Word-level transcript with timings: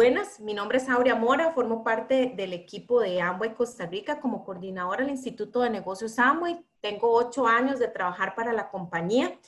Buenas, 0.00 0.40
mi 0.40 0.54
nombre 0.54 0.78
es 0.78 0.88
Aurea 0.88 1.14
Mora, 1.14 1.50
formo 1.50 1.84
parte 1.84 2.32
del 2.34 2.54
equipo 2.54 3.02
de 3.02 3.20
Amway 3.20 3.52
Costa 3.52 3.84
Rica 3.84 4.18
como 4.18 4.46
coordinadora 4.46 5.02
del 5.02 5.10
Instituto 5.10 5.60
de 5.60 5.68
Negocios 5.68 6.18
Amway. 6.18 6.64
Tengo 6.80 7.12
ocho 7.12 7.46
años 7.46 7.78
de 7.78 7.88
trabajar 7.88 8.34
para 8.34 8.54
la 8.54 8.70
compañía 8.70 9.38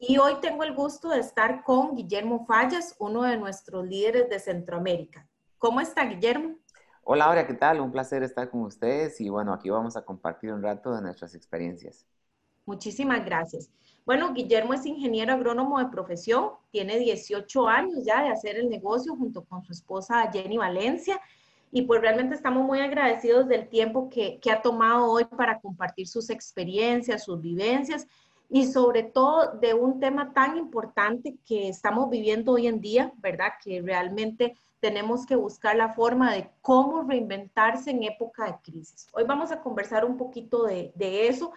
y 0.00 0.18
hoy 0.18 0.34
tengo 0.40 0.64
el 0.64 0.74
gusto 0.74 1.10
de 1.10 1.20
estar 1.20 1.62
con 1.62 1.94
Guillermo 1.94 2.44
Fallas, 2.44 2.96
uno 2.98 3.22
de 3.22 3.36
nuestros 3.36 3.86
líderes 3.86 4.28
de 4.28 4.40
Centroamérica. 4.40 5.28
¿Cómo 5.58 5.80
está, 5.80 6.04
Guillermo? 6.04 6.56
Hola, 7.04 7.26
Aurea, 7.26 7.46
¿qué 7.46 7.54
tal? 7.54 7.80
Un 7.80 7.92
placer 7.92 8.24
estar 8.24 8.50
con 8.50 8.62
ustedes 8.62 9.20
y 9.20 9.28
bueno, 9.28 9.52
aquí 9.52 9.70
vamos 9.70 9.96
a 9.96 10.04
compartir 10.04 10.52
un 10.52 10.60
rato 10.60 10.92
de 10.92 11.02
nuestras 11.02 11.36
experiencias. 11.36 12.04
Muchísimas 12.66 13.24
gracias. 13.24 13.70
Bueno, 14.06 14.34
Guillermo 14.34 14.74
es 14.74 14.84
ingeniero 14.84 15.32
agrónomo 15.32 15.78
de 15.78 15.86
profesión, 15.86 16.50
tiene 16.70 16.98
18 16.98 17.68
años 17.68 18.04
ya 18.04 18.22
de 18.22 18.28
hacer 18.28 18.56
el 18.56 18.68
negocio 18.68 19.16
junto 19.16 19.44
con 19.44 19.62
su 19.62 19.72
esposa 19.72 20.30
Jenny 20.30 20.58
Valencia 20.58 21.20
y 21.72 21.82
pues 21.82 22.00
realmente 22.00 22.34
estamos 22.34 22.64
muy 22.64 22.80
agradecidos 22.80 23.48
del 23.48 23.68
tiempo 23.68 24.08
que, 24.08 24.38
ha 24.50 24.62
tomado 24.62 25.10
hoy 25.10 25.24
para 25.24 25.58
compartir 25.58 26.06
sus 26.06 26.30
experiencias, 26.30 27.24
sus 27.24 27.40
vivencias 27.40 28.06
y 28.48 28.66
sobre 28.66 29.02
todo 29.02 29.58
de 29.58 29.72
un 29.72 29.98
tema 29.98 30.32
tan 30.32 30.56
importante 30.58 31.36
que 31.44 31.68
estamos 31.68 32.10
viviendo 32.10 32.52
hoy 32.52 32.66
en 32.66 32.80
día, 32.80 33.12
¿verdad? 33.16 33.54
Que 33.62 33.80
realmente 33.80 34.54
tenemos 34.80 35.24
que 35.24 35.34
buscar 35.34 35.76
la 35.76 35.94
forma 35.94 36.32
de 36.32 36.50
cómo 36.60 37.02
reinventarse 37.02 37.90
en 37.90 38.04
época 38.04 38.44
de 38.44 38.58
crisis. 38.62 39.08
Hoy 39.12 39.24
vamos 39.24 39.50
a 39.50 39.60
conversar 39.60 40.04
un 40.04 40.18
poquito 40.18 40.64
de, 40.66 40.92
de 40.94 41.26
eso 41.26 41.52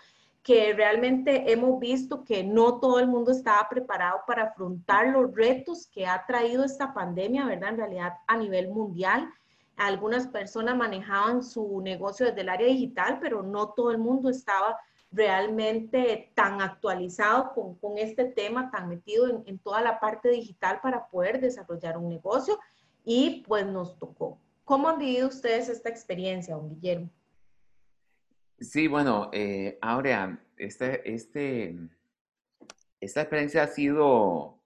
que 0.48 0.72
realmente 0.72 1.52
hemos 1.52 1.78
visto 1.78 2.24
que 2.24 2.42
no 2.42 2.80
todo 2.80 3.02
el 3.02 3.08
mundo 3.08 3.32
estaba 3.34 3.68
preparado 3.68 4.22
para 4.26 4.44
afrontar 4.44 5.10
los 5.10 5.36
retos 5.36 5.88
que 5.88 6.08
ha 6.08 6.26
traído 6.26 6.64
esta 6.64 6.94
pandemia, 6.94 7.46
¿verdad? 7.46 7.72
En 7.72 7.78
realidad 7.78 8.14
a 8.28 8.38
nivel 8.38 8.70
mundial. 8.70 9.30
Algunas 9.76 10.26
personas 10.26 10.78
manejaban 10.78 11.44
su 11.44 11.82
negocio 11.82 12.28
desde 12.28 12.40
el 12.40 12.48
área 12.48 12.68
digital, 12.68 13.20
pero 13.20 13.44
no 13.44 13.74
todo 13.74 13.92
el 13.92 13.98
mundo 13.98 14.30
estaba 14.30 14.80
realmente 15.12 16.32
tan 16.34 16.62
actualizado 16.62 17.52
con, 17.54 17.76
con 17.76 17.98
este 17.98 18.24
tema, 18.24 18.72
tan 18.72 18.88
metido 18.88 19.28
en, 19.28 19.44
en 19.48 19.60
toda 19.60 19.82
la 19.82 20.00
parte 20.00 20.30
digital 20.30 20.80
para 20.82 21.08
poder 21.08 21.42
desarrollar 21.42 21.98
un 21.98 22.08
negocio 22.08 22.58
y 23.04 23.44
pues 23.46 23.66
nos 23.66 24.00
tocó. 24.00 24.40
¿Cómo 24.64 24.88
han 24.88 24.98
vivido 24.98 25.28
ustedes 25.28 25.68
esta 25.68 25.90
experiencia, 25.90 26.56
don 26.56 26.70
Guillermo? 26.70 27.10
Sí, 28.60 28.88
bueno, 28.88 29.30
eh, 29.34 29.78
Aurea, 29.82 30.44
este, 30.58 31.14
este, 31.14 31.78
esta 33.00 33.22
experiencia 33.22 33.64
ha 33.64 33.68
sido 33.68 34.60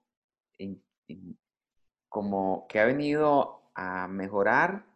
como 2.08 2.66
que 2.68 2.80
ha 2.80 2.86
venido 2.86 3.70
a 3.74 4.08
mejorar 4.08 4.86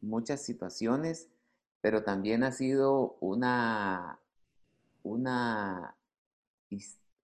muchas 0.00 0.40
situaciones, 0.42 1.28
pero 1.82 2.02
también 2.02 2.42
ha 2.42 2.52
sido 2.52 3.18
una, 3.20 4.18
una, 5.02 5.96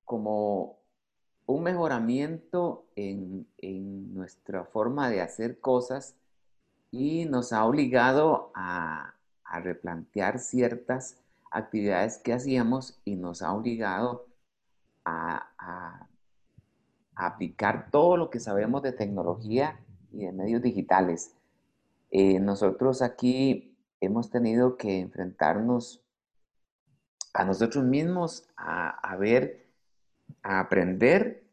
como 0.06 0.84
un 1.48 1.64
mejoramiento 1.64 2.86
en, 2.96 3.48
en 3.58 4.14
nuestra 4.14 4.66
forma 4.66 5.10
de 5.10 5.22
hacer 5.22 5.60
cosas 5.60 6.16
y 6.92 7.26
nos 7.26 7.54
ha 7.54 7.66
obligado 7.66 8.52
a, 8.54 9.16
a 9.52 9.60
replantear 9.60 10.40
ciertas 10.40 11.18
actividades 11.52 12.18
que 12.18 12.32
hacíamos 12.32 13.00
y 13.04 13.18
nos 13.18 13.42
ha 13.42 13.54
obligado 13.54 14.28
a, 15.06 16.08
aplicar 17.14 17.92
todo 17.92 18.18
lo 18.18 18.32
que 18.32 18.40
sabemos 18.40 18.82
de 18.82 18.94
tecnología 18.94 19.80
y 20.12 20.26
de 20.26 20.32
medios 20.32 20.62
digitales. 20.62 21.36
Eh, 22.10 22.40
nosotros 22.40 23.04
aquí 23.04 23.78
hemos 24.00 24.32
tenido 24.32 24.76
que 24.76 25.00
enfrentarnos 25.00 26.02
a 27.34 27.46
nosotros 27.46 27.84
mismos, 27.84 28.48
a, 28.58 29.16
ver, 29.18 29.68
a 30.42 30.62
aprender 30.62 31.44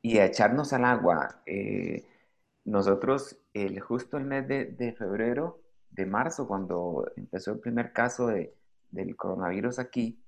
y 0.00 0.18
a 0.18 0.24
echarnos 0.24 0.72
al 0.72 0.86
agua. 0.86 1.42
Eh, 1.44 2.06
nosotros, 2.64 3.36
el, 3.52 3.80
justo 3.80 4.16
el 4.16 4.24
mes 4.24 4.48
de 4.48 4.94
febrero, 4.96 5.65
de 5.96 6.06
marzo, 6.06 6.46
cuando 6.46 7.10
empezó 7.16 7.52
el 7.52 7.58
primer 7.58 7.92
caso 7.92 8.28
de, 8.28 8.54
del 8.90 9.16
coronavirus 9.16 9.78
aquí, 9.78 10.20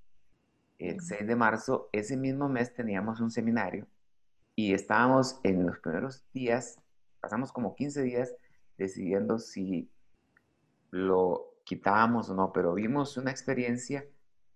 el 0.79 0.99
6 0.99 1.27
de 1.27 1.35
marzo, 1.35 1.89
ese 1.91 2.17
mismo 2.17 2.49
mes 2.49 2.73
teníamos 2.73 3.21
un 3.21 3.29
seminario 3.29 3.85
y 4.55 4.73
estábamos 4.73 5.39
en 5.43 5.65
los 5.65 5.77
primeros 5.79 6.23
días, 6.33 6.79
pasamos 7.21 7.51
como 7.51 7.75
15 7.75 8.01
días 8.01 8.33
decidiendo 8.77 9.37
si 9.37 9.89
lo 10.89 11.53
quitábamos 11.63 12.29
o 12.29 12.33
no, 12.33 12.51
pero 12.51 12.73
vimos 12.73 13.17
una 13.17 13.29
experiencia 13.29 14.05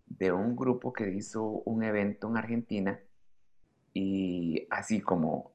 de 0.07 0.31
un 0.31 0.55
grupo 0.55 0.93
que 0.93 1.09
hizo 1.09 1.43
un 1.43 1.83
evento 1.83 2.27
en 2.27 2.37
Argentina 2.37 2.99
y 3.93 4.65
así 4.71 4.99
como 4.99 5.51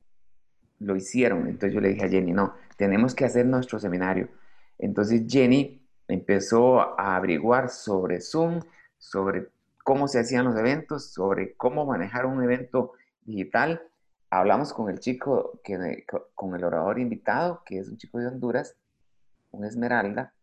lo 0.79 0.95
hicieron, 0.95 1.49
entonces 1.49 1.75
yo 1.75 1.81
le 1.81 1.89
dije 1.89 2.05
a 2.05 2.09
Jenny, 2.09 2.33
no, 2.33 2.55
tenemos 2.77 3.17
que 3.17 3.25
hacer 3.25 3.47
nuestro 3.47 3.81
seminario 3.81 4.29
entonces 4.79 5.25
Jenny 5.29 5.83
empezó 6.07 6.81
a 6.99 7.17
averiguar 7.17 7.69
sobre 7.69 8.21
Zoom, 8.21 8.61
sobre 8.97 9.49
cómo 9.85 10.09
se 10.09 10.21
hacían 10.21 10.45
los 10.45 10.57
eventos, 10.57 11.13
sobre 11.13 11.55
cómo 11.57 11.85
manejar 11.85 12.27
un 12.27 12.43
evento 12.43 12.93
digital. 13.25 13.83
Hablamos 14.31 14.73
con 14.73 14.91
el 14.91 15.01
chico, 15.01 15.61
que, 15.65 16.05
con 16.35 16.55
el 16.55 16.65
orador 16.65 16.99
invitado, 16.99 17.63
que 17.65 17.79
es 17.79 17.89
un 17.89 17.97
chico 17.97 18.19
de 18.19 18.27
Honduras, 18.27 18.77
un 19.51 19.65
Esmeralda, 19.65 20.35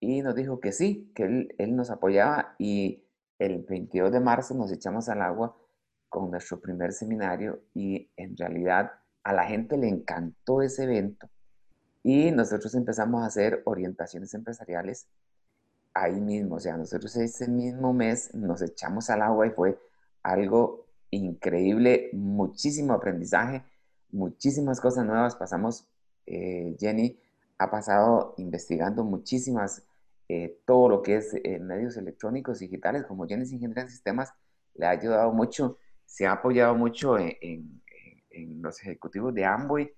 y 0.00 0.22
nos 0.22 0.34
dijo 0.34 0.60
que 0.60 0.72
sí, 0.72 1.10
que 1.14 1.24
él, 1.24 1.54
él 1.58 1.76
nos 1.76 1.90
apoyaba 1.90 2.54
y 2.58 3.04
el 3.38 3.62
22 3.62 4.12
de 4.12 4.20
marzo 4.20 4.54
nos 4.54 4.70
echamos 4.70 5.08
al 5.08 5.22
agua 5.22 5.56
con 6.08 6.30
nuestro 6.30 6.60
primer 6.60 6.92
seminario 6.92 7.60
y 7.74 8.10
en 8.16 8.36
realidad 8.36 8.92
a 9.22 9.32
la 9.32 9.44
gente 9.44 9.76
le 9.76 9.88
encantó 9.88 10.62
ese 10.62 10.84
evento 10.84 11.28
y 12.04 12.30
nosotros 12.30 12.74
empezamos 12.74 13.22
a 13.22 13.26
hacer 13.26 13.62
orientaciones 13.64 14.34
empresariales 14.34 15.08
ahí 15.94 16.20
mismo. 16.20 16.56
O 16.56 16.60
sea, 16.60 16.76
nosotros 16.76 17.16
ese 17.16 17.48
mismo 17.48 17.94
mes 17.94 18.32
nos 18.34 18.60
echamos 18.60 19.08
al 19.08 19.22
agua 19.22 19.46
y 19.46 19.50
fue 19.50 19.78
algo 20.22 20.86
increíble, 21.10 22.10
muchísimo 22.12 22.92
aprendizaje, 22.92 23.64
muchísimas 24.10 24.80
cosas 24.82 25.06
nuevas. 25.06 25.34
Pasamos, 25.34 25.88
eh, 26.26 26.76
Jenny 26.78 27.18
ha 27.56 27.70
pasado 27.70 28.34
investigando 28.36 29.02
muchísimas, 29.02 29.82
eh, 30.28 30.60
todo 30.66 30.90
lo 30.90 31.02
que 31.02 31.16
es 31.16 31.32
eh, 31.32 31.58
medios 31.58 31.96
electrónicos 31.96 32.58
digitales, 32.58 33.04
como 33.04 33.26
Jenny 33.26 33.44
es 33.44 33.52
ingeniera 33.52 33.82
en 33.82 33.90
sistemas, 33.90 34.34
le 34.74 34.84
ha 34.86 34.90
ayudado 34.90 35.32
mucho, 35.32 35.78
se 36.04 36.26
ha 36.26 36.32
apoyado 36.32 36.74
mucho 36.74 37.18
en, 37.18 37.34
en, 37.40 37.82
en 38.30 38.60
los 38.60 38.78
ejecutivos 38.82 39.32
de 39.32 39.46
Amway 39.46 39.90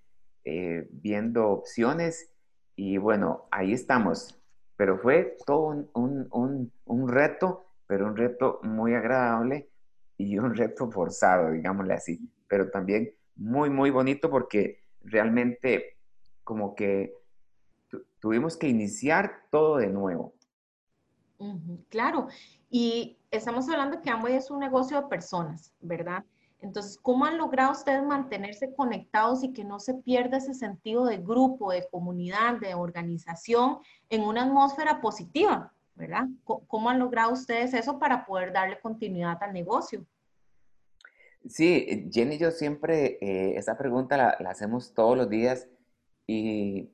eh, 0.48 0.86
viendo 0.92 1.48
opciones 1.48 2.30
y 2.76 2.98
bueno, 2.98 3.48
ahí 3.50 3.72
estamos. 3.72 4.38
Pero 4.76 4.96
fue 4.98 5.36
todo 5.44 5.88
un, 5.94 7.08
reto, 7.08 7.66
pero 7.88 8.06
un 8.06 8.16
reto 8.16 8.60
muy 8.62 8.94
agradable 8.94 9.68
y 10.16 10.38
un 10.38 10.54
reto 10.54 10.88
forzado, 10.88 11.50
digámosle 11.50 11.94
así, 11.94 12.30
pero 12.46 12.70
también 12.70 13.12
muy, 13.34 13.70
muy 13.70 13.90
bonito 13.90 14.30
porque 14.30 14.84
realmente 15.02 15.96
como 16.44 16.76
que 16.76 17.12
tuvimos 18.20 18.56
que 18.56 18.68
iniciar 18.68 19.46
todo 19.50 19.78
de 19.78 19.88
nuevo. 19.88 20.32
claro, 21.88 22.28
y 22.70 23.18
estamos 23.32 23.68
hablando 23.68 24.00
que 24.00 24.10
Amway 24.10 24.34
es 24.34 24.48
un 24.52 24.60
negocio 24.60 25.02
de 25.02 25.08
personas, 25.08 25.74
¿verdad? 25.80 26.24
Entonces, 26.66 26.98
¿cómo 27.00 27.24
han 27.24 27.38
logrado 27.38 27.70
ustedes 27.70 28.02
mantenerse 28.02 28.74
conectados 28.74 29.44
y 29.44 29.52
que 29.52 29.64
no 29.64 29.78
se 29.78 29.94
pierda 29.94 30.38
ese 30.38 30.52
sentido 30.52 31.04
de 31.04 31.18
grupo, 31.18 31.70
de 31.70 31.86
comunidad, 31.88 32.58
de 32.58 32.74
organización 32.74 33.78
en 34.10 34.22
una 34.22 34.42
atmósfera 34.42 35.00
positiva, 35.00 35.72
¿verdad? 35.94 36.26
¿Cómo 36.44 36.90
han 36.90 36.98
logrado 36.98 37.32
ustedes 37.32 37.72
eso 37.72 38.00
para 38.00 38.26
poder 38.26 38.52
darle 38.52 38.80
continuidad 38.80 39.40
al 39.42 39.52
negocio? 39.52 40.04
Sí, 41.48 42.10
Jenny 42.12 42.34
y 42.34 42.38
yo 42.38 42.50
siempre 42.50 43.18
eh, 43.20 43.56
esa 43.56 43.78
pregunta 43.78 44.16
la, 44.16 44.50
hacemos 44.50 44.92
todos 44.92 45.16
los 45.16 45.30
días 45.30 45.68
y, 46.26 46.90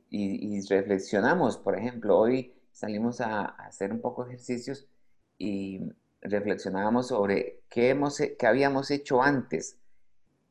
reflexionamos. 0.69 1.57
Por 1.57 1.79
ejemplo, 1.79 2.19
hoy 2.19 2.53
salimos 2.73 3.23
a, 3.23 3.41
a 3.41 3.67
hacer 3.69 3.91
un 3.91 4.03
poco 4.03 4.25
de 4.25 4.35
ejercicios 4.35 4.87
y 5.39 5.81
reflexionábamos 6.23 7.09
sobre 7.09 7.61
qué, 7.69 7.91
hemos, 7.91 8.19
qué 8.39 8.47
habíamos 8.47 8.91
hecho 8.91 9.23
antes, 9.23 9.79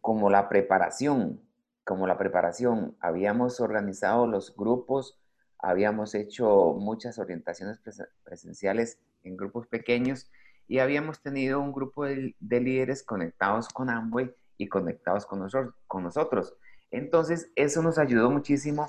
como 0.02 0.30
la 0.30 0.50
preparación, 0.50 1.42
como 1.84 2.08
la 2.08 2.18
preparación. 2.18 2.96
Habíamos 3.00 3.60
organizado 3.60 4.28
los 4.28 4.56
grupos, 4.56 5.20
habíamos 5.58 6.16
hecho 6.16 6.74
muchas 6.74 7.20
orientaciones 7.20 7.80
presenciales 8.24 9.00
en 9.24 9.38
grupos 9.38 9.68
pequeños 9.68 10.30
y 10.68 10.80
habíamos 10.80 11.22
tenido 11.22 11.60
un 11.60 11.72
grupo 11.72 12.06
de, 12.06 12.36
líderes 12.40 13.04
conectados 13.04 13.70
con 13.70 13.90
Amway 13.90 14.34
y 14.58 14.68
conectados 14.68 15.26
con 15.26 15.40
nosotros, 15.40 15.76
con 15.88 16.04
nosotros. 16.04 16.56
Entonces, 16.92 17.52
eso 17.56 17.82
nos 17.82 17.98
ayudó 17.98 18.30
muchísimo 18.30 18.88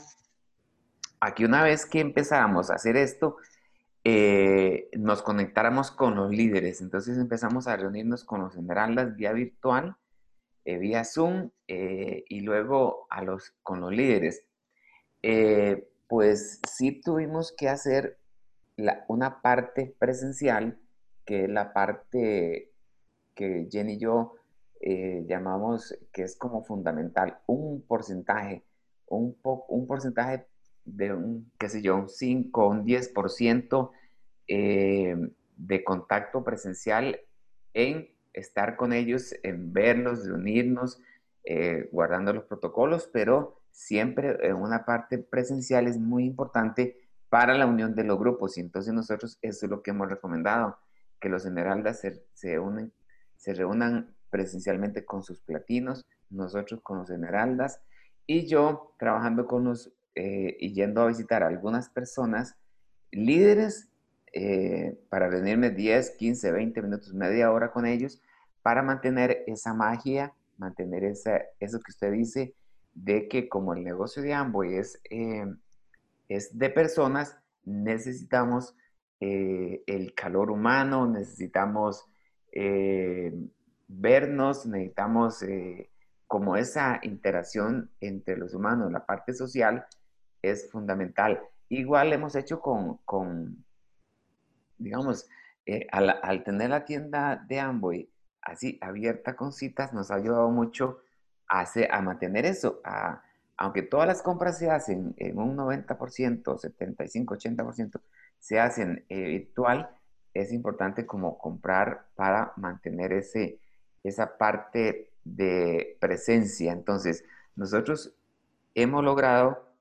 a 1.20 1.34
que 1.34 1.44
una 1.44 1.62
vez 1.62 1.86
que 1.86 2.00
empezáramos 2.00 2.70
a 2.70 2.74
hacer 2.74 2.96
esto, 2.96 3.36
eh, 4.04 4.88
nos 4.98 5.22
conectáramos 5.22 5.90
con 5.92 6.16
los 6.16 6.30
líderes. 6.30 6.80
Entonces 6.80 7.18
empezamos 7.18 7.68
a 7.68 7.76
reunirnos 7.76 8.24
con 8.24 8.40
los 8.40 8.56
esmeraldas 8.56 9.14
vía 9.14 9.32
virtual, 9.32 9.96
eh, 10.64 10.78
vía 10.78 11.04
Zoom 11.04 11.50
eh, 11.68 12.24
y 12.28 12.40
luego 12.40 13.06
a 13.10 13.22
los, 13.22 13.54
con 13.62 13.80
los 13.80 13.92
líderes. 13.92 14.44
pues 16.08 16.60
sí 16.68 17.00
tuvimos 17.00 17.52
que 17.52 17.68
hacer 17.68 18.18
una 19.08 19.40
parte 19.40 19.94
presencial, 19.98 20.78
que 21.24 21.44
es 21.44 21.50
la 21.50 21.72
parte 21.72 22.72
que 23.34 23.68
Jenny 23.70 23.94
y 23.94 23.98
yo 23.98 24.34
llamamos 24.80 25.96
que 26.12 26.22
es 26.24 26.36
como 26.36 26.64
fundamental, 26.64 27.38
un 27.46 27.82
porcentaje, 27.82 28.64
un, 29.06 29.36
un 29.68 29.86
porcentaje 29.86 30.46
de 30.84 31.12
un, 31.12 31.50
qué 31.58 31.68
sé 31.68 31.82
yo, 31.82 31.96
un 31.96 32.08
5, 32.08 32.68
un 32.68 32.84
10% 32.84 33.90
eh, 34.48 35.16
de 35.56 35.84
contacto 35.84 36.42
presencial 36.42 37.20
en 37.74 38.08
estar 38.32 38.76
con 38.76 38.92
ellos, 38.92 39.34
en 39.42 39.72
verlos, 39.72 40.26
reunirnos, 40.26 41.00
eh, 41.44 41.88
guardando 41.92 42.32
los 42.32 42.44
protocolos, 42.44 43.08
pero 43.12 43.62
siempre 43.70 44.36
en 44.46 44.56
una 44.56 44.84
parte 44.84 45.18
presencial 45.18 45.86
es 45.86 45.98
muy 45.98 46.24
importante 46.24 46.96
para 47.28 47.54
la 47.54 47.66
unión 47.66 47.94
de 47.94 48.04
los 48.04 48.18
grupos. 48.18 48.58
Y 48.58 48.60
entonces 48.60 48.92
nosotros 48.92 49.38
eso 49.42 49.66
es 49.66 49.70
lo 49.70 49.82
que 49.82 49.90
hemos 49.90 50.08
recomendado, 50.08 50.78
que 51.20 51.28
los 51.28 51.44
esmeraldas 51.44 52.00
se, 52.00 52.24
se, 52.34 52.58
unen, 52.58 52.92
se 53.36 53.54
reúnan 53.54 54.14
presencialmente 54.30 55.04
con 55.04 55.22
sus 55.22 55.40
platinos, 55.40 56.04
nosotros 56.30 56.80
con 56.82 56.98
los 56.98 57.10
esmeraldas, 57.10 57.80
y 58.26 58.46
yo 58.46 58.94
trabajando 58.98 59.46
con 59.46 59.64
los 59.64 59.92
eh, 60.14 60.56
y 60.60 60.74
yendo 60.74 61.00
a 61.00 61.06
visitar 61.06 61.42
a 61.42 61.48
algunas 61.48 61.88
personas, 61.88 62.54
líderes, 63.10 63.88
eh, 64.34 64.98
para 65.08 65.28
reunirme 65.28 65.70
10, 65.70 66.16
15, 66.18 66.52
20 66.52 66.82
minutos, 66.82 67.14
media 67.14 67.50
hora 67.50 67.72
con 67.72 67.86
ellos, 67.86 68.20
para 68.62 68.82
mantener 68.82 69.42
esa 69.46 69.74
magia, 69.74 70.34
mantener 70.58 71.04
esa, 71.04 71.42
eso 71.60 71.80
que 71.80 71.90
usted 71.90 72.12
dice, 72.12 72.54
de 72.94 73.28
que 73.28 73.48
como 73.48 73.74
el 73.74 73.84
negocio 73.84 74.22
de 74.22 74.34
Amboy 74.34 74.76
es, 74.76 75.00
eh, 75.10 75.46
es 76.28 76.56
de 76.58 76.70
personas, 76.70 77.36
necesitamos 77.64 78.74
el 79.20 80.14
calor 80.16 80.50
humano, 80.50 81.06
necesitamos 81.06 82.04
vernos, 83.86 84.66
necesitamos 84.66 85.44
como 86.26 86.56
esa 86.56 86.98
interacción 87.02 87.90
entre 88.00 88.36
los 88.36 88.52
humanos, 88.52 88.90
la 88.90 89.06
parte 89.06 89.32
social, 89.32 89.86
es 90.42 90.70
fundamental. 90.70 91.40
Igual 91.68 92.12
hemos 92.12 92.34
hecho 92.36 92.60
con, 92.60 93.64
digamos, 94.76 95.28
eh, 95.64 95.86
al, 95.90 96.44
tener 96.44 96.70
la 96.70 96.84
tienda 96.84 97.36
de 97.48 97.60
Amboy 97.60 98.10
así 98.42 98.78
abierta 98.82 99.36
con 99.36 99.52
citas, 99.52 99.92
nos 99.92 100.10
ha 100.10 100.16
ayudado 100.16 100.50
mucho 100.50 100.98
a, 101.48 101.64
a 101.90 102.02
mantener 102.02 102.44
eso. 102.44 102.80
A, 102.84 103.22
aunque 103.56 103.82
todas 103.82 104.08
las 104.08 104.22
compras 104.22 104.58
se 104.58 104.70
hacen 104.70 105.14
en 105.16 105.38
un 105.38 105.56
90%, 105.56 106.58
75, 106.58 107.34
80%, 107.36 108.00
se 108.38 108.58
hacen 108.58 109.04
eh, 109.08 109.24
virtual, 109.28 109.88
es 110.34 110.52
importante 110.52 111.06
como 111.06 111.38
comprar 111.38 112.06
para 112.16 112.52
mantener 112.56 113.12
ese, 113.12 113.60
esa 114.02 114.36
parte 114.36 115.12
de 115.24 115.96
presencia. 116.00 116.72
Entonces, 116.72 117.24
nosotros 117.54 118.14
hemos 118.74 119.04
logrado 119.04 119.71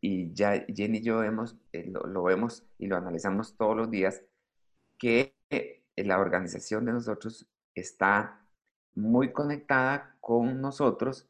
y 0.00 0.32
ya 0.34 0.64
Jenny 0.68 0.98
y 0.98 1.02
yo 1.02 1.22
hemos, 1.22 1.56
eh, 1.72 1.90
lo, 1.90 2.22
vemos 2.22 2.64
y 2.78 2.86
lo 2.86 2.96
analizamos 2.96 3.56
todos 3.56 3.76
los 3.76 3.90
días, 3.90 4.22
que 4.98 5.34
eh, 5.50 5.84
la 5.96 6.18
organización 6.18 6.84
de 6.84 6.92
nosotros 6.92 7.48
está 7.74 8.46
muy 8.94 9.32
conectada 9.32 10.16
con 10.20 10.60
nosotros, 10.60 11.28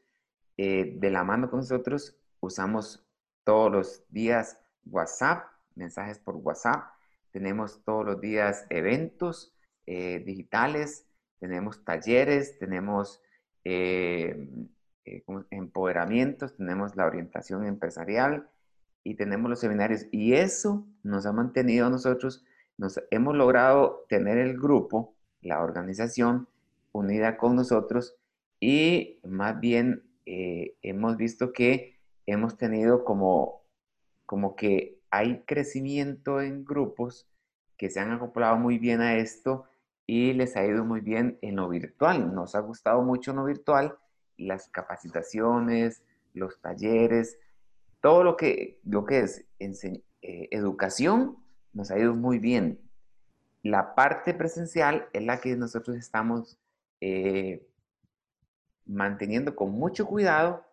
eh, 0.57 0.95
de 0.99 1.11
la 1.11 1.25
mano 1.25 1.51
con 1.51 1.61
nosotros, 1.61 2.17
usamos 2.41 3.05
todos 3.45 3.71
los 3.73 4.05
días 4.09 4.59
WhatsApp, 4.85 5.45
mensajes 5.75 6.19
por 6.19 6.37
WhatsApp, 6.37 6.93
tenemos 7.31 7.83
todos 7.85 8.05
los 8.05 8.21
días 8.21 8.67
eventos 8.71 9.53
digitales, 9.87 11.07
tenemos 11.39 11.85
talleres, 11.85 12.59
tenemos 12.59 13.23
empoderamientos, 15.05 16.57
tenemos 16.57 16.97
la 16.97 17.07
orientación 17.07 17.65
empresarial, 17.67 18.49
y 19.07 19.15
tenemos 19.15 19.49
los 19.49 19.61
seminarios. 19.61 20.07
Y 20.11 20.33
eso 20.33 20.85
nos 21.05 21.27
ha 21.27 21.33
mantenido 21.33 21.87
a 21.87 21.91
nosotros, 21.91 22.45
nos 22.77 23.01
hemos 23.13 23.37
logrado 23.37 24.05
tener 24.09 24.37
el 24.37 24.59
grupo, 24.59 25.15
la 25.43 25.63
organización 25.63 26.49
unida 26.91 27.37
con 27.37 27.55
nosotros 27.55 28.17
y 28.59 29.21
más 29.23 29.61
bien 29.61 30.03
eh, 30.27 30.75
hemos 30.83 31.17
visto 31.17 31.53
que 31.53 32.01
hemos 32.27 32.57
tenido 32.57 33.05
como, 33.05 33.63
como 34.27 34.57
que 34.57 34.99
hay 35.11 35.45
crecimiento 35.47 36.41
en 36.41 36.65
grupos 36.65 37.29
que 37.77 37.91
se 37.91 38.01
han 38.01 38.11
acoplado 38.11 38.57
muy 38.57 38.79
bien 38.79 39.01
a 39.03 39.19
esto 39.19 39.67
y 40.05 40.33
les 40.33 40.57
ha 40.57 40.67
ido 40.67 40.85
muy 40.85 41.01
bien 41.01 41.39
en 41.43 41.57
lo 41.57 41.69
virtual. 41.69 42.35
Nos 42.35 42.57
ha 42.57 42.61
gustado 42.61 43.03
mucho 43.03 43.31
en 43.31 43.37
lo 43.37 43.45
virtual, 43.45 43.97
las 44.37 44.69
capacitaciones, 44.69 46.03
los 46.35 46.61
talleres, 46.61 47.39
todo 48.07 48.23
lo 48.23 48.37
que, 48.37 48.79
lo 48.85 49.05
que 49.05 49.19
es 49.19 49.45
eh, 49.59 50.49
educación 50.53 51.39
nos 51.73 51.91
ha 51.91 51.99
ido 51.99 52.15
muy 52.15 52.39
bien. 52.39 52.79
La 53.65 53.97
parte 53.97 54.33
presencial 54.33 55.09
es 55.13 55.25
la 55.25 55.41
que 55.41 55.57
nosotros 55.57 55.97
estamos 55.97 56.57
eh, 57.01 57.67
manteniendo 58.85 59.57
con 59.57 59.73
mucho 59.73 60.07
cuidado, 60.07 60.65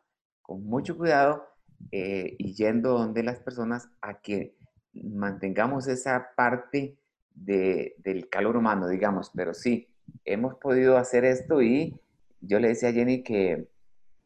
con 0.44 0.64
mucho 0.64 0.96
cuidado 0.96 1.48
eh, 1.92 2.36
y 2.38 2.54
yendo 2.54 3.00
donde 3.00 3.24
las 3.24 3.40
personas 3.40 3.90
a 4.00 4.22
que 4.22 4.56
mantengamos 4.94 5.88
esa 5.88 6.36
parte 6.36 7.00
del 7.34 8.30
calor 8.30 8.58
humano, 8.58 8.88
digamos. 8.88 9.32
Pero 9.34 9.56
sí, 9.56 9.88
hemos 10.24 10.54
podido 10.58 11.00
hacer 11.00 11.26
esto 11.26 11.64
y 11.64 12.00
yo 12.42 12.60
le 12.60 12.68
decía 12.68 12.90
a 12.90 12.94
Jenny 12.94 13.24
que 13.24 13.73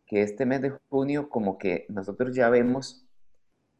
que 0.07 0.21
este 0.21 0.45
mes 0.45 0.61
de 0.61 0.71
junio 0.89 1.29
como 1.29 1.57
que 1.57 1.85
nosotros 1.89 2.35
ya 2.35 2.49
vemos 2.49 3.05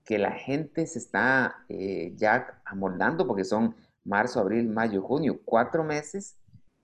que 0.04 0.18
la 0.18 0.32
gente 0.32 0.86
se 0.86 1.00
está 1.00 1.66
eh, 1.70 2.14
ya 2.16 2.62
amoldando 2.66 3.28
porque 3.28 3.44
son 3.44 3.76
marzo, 4.04 4.40
abril, 4.40 4.70
mayo, 4.70 5.02
junio, 5.02 5.42
cuatro 5.44 5.84
meses. 5.84 6.38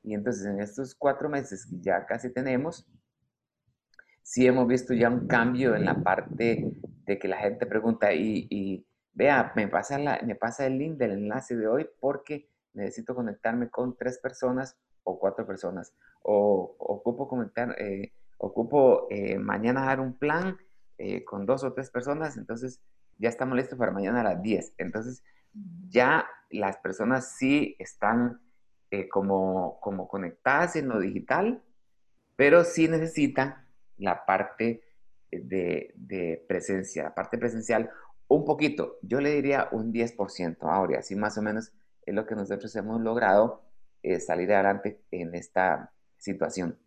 Y 0.03 0.13
entonces 0.13 0.45
en 0.45 0.59
estos 0.59 0.95
cuatro 0.95 1.29
meses 1.29 1.65
que 1.65 1.79
ya 1.79 2.05
casi 2.05 2.29
tenemos, 2.33 2.85
sí 4.21 4.45
hemos 4.45 4.67
visto 4.67 4.93
ya 4.93 5.09
un 5.09 5.27
cambio 5.27 5.75
en 5.75 5.85
la 5.85 6.01
parte 6.03 6.73
de 7.05 7.19
que 7.19 7.27
la 7.27 7.37
gente 7.37 7.65
pregunta 7.65 8.13
y, 8.13 8.85
vea, 9.13 9.53
me 9.55 9.67
pasa, 9.67 9.97
me 9.97 10.35
pasa 10.35 10.65
el 10.65 10.77
link 10.77 10.97
del 10.97 11.11
enlace 11.11 11.55
de 11.55 11.67
hoy 11.67 11.87
porque 11.99 12.49
necesito 12.73 13.15
conectarme 13.15 13.69
con 13.69 13.95
tres 13.95 14.17
personas 14.19 14.77
o 15.03 15.19
cuatro 15.19 15.45
personas. 15.45 15.93
O 16.23 16.75
ocupo 16.77 17.27
comentar, 17.27 17.75
eh, 17.79 18.11
ocupo 18.43 19.07
eh, 19.09 19.39
mañana 19.39 19.85
dar 19.85 20.01
un 20.01 20.17
plan 20.17 20.57
eh, 20.97 21.23
con 21.23 21.45
dos 21.45 21.63
o 21.63 21.71
tres 21.71 21.89
personas, 21.89 22.37
entonces 22.37 22.81
ya 23.17 23.29
estamos 23.29 23.55
listos 23.55 23.79
para 23.79 23.91
mañana 23.91 24.19
a 24.19 24.23
las 24.23 24.41
10. 24.41 24.73
Entonces 24.77 25.23
ya 25.87 26.27
las 26.49 26.77
personas 26.77 27.37
sí 27.37 27.75
están 27.79 28.41
eh, 28.91 29.07
como, 29.07 29.79
como 29.79 30.07
conectadas 30.07 30.75
en 30.75 30.89
lo 30.89 30.99
digital, 30.99 31.63
pero 32.35 32.65
sí 32.65 32.87
necesitan 32.87 33.65
la 33.97 34.25
parte 34.25 34.83
de, 35.31 35.93
de, 35.95 36.43
presencia, 36.47 37.03
la 37.03 37.15
parte 37.15 37.37
presencial 37.37 37.89
un 38.27 38.43
poquito, 38.45 38.97
yo 39.01 39.21
le 39.21 39.31
diría 39.31 39.69
un 39.71 39.93
10% 39.93 40.57
ahora, 40.61 40.99
así 40.99 41.15
más 41.15 41.37
o 41.37 41.41
menos 41.41 41.71
es 42.05 42.13
lo 42.13 42.25
que 42.25 42.35
nosotros 42.35 42.75
hemos 42.75 42.99
logrado 43.01 43.61
salir 44.19 44.51
adelante 44.51 44.99
en 45.11 45.33
esta 45.33 45.93
situación. 46.17 46.77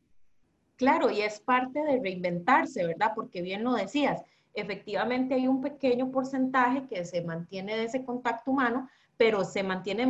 Claro, 0.76 1.10
y 1.10 1.22
es 1.22 1.40
parte 1.40 1.82
de 1.82 2.00
reinventarse, 2.00 2.86
¿verdad? 2.86 3.12
Porque 3.14 3.40
bien 3.42 3.64
lo 3.64 3.72
decías, 3.72 4.22
efectivamente 4.54 5.34
hay 5.34 5.48
un 5.48 5.62
pequeño 5.62 6.10
porcentaje 6.10 6.86
que 6.86 7.04
se 7.04 7.22
mantiene 7.22 7.76
de 7.76 7.84
ese 7.84 8.04
contacto 8.04 8.50
humano, 8.50 8.88
pero 9.16 9.44
se 9.44 9.62
mantiene 9.62 10.06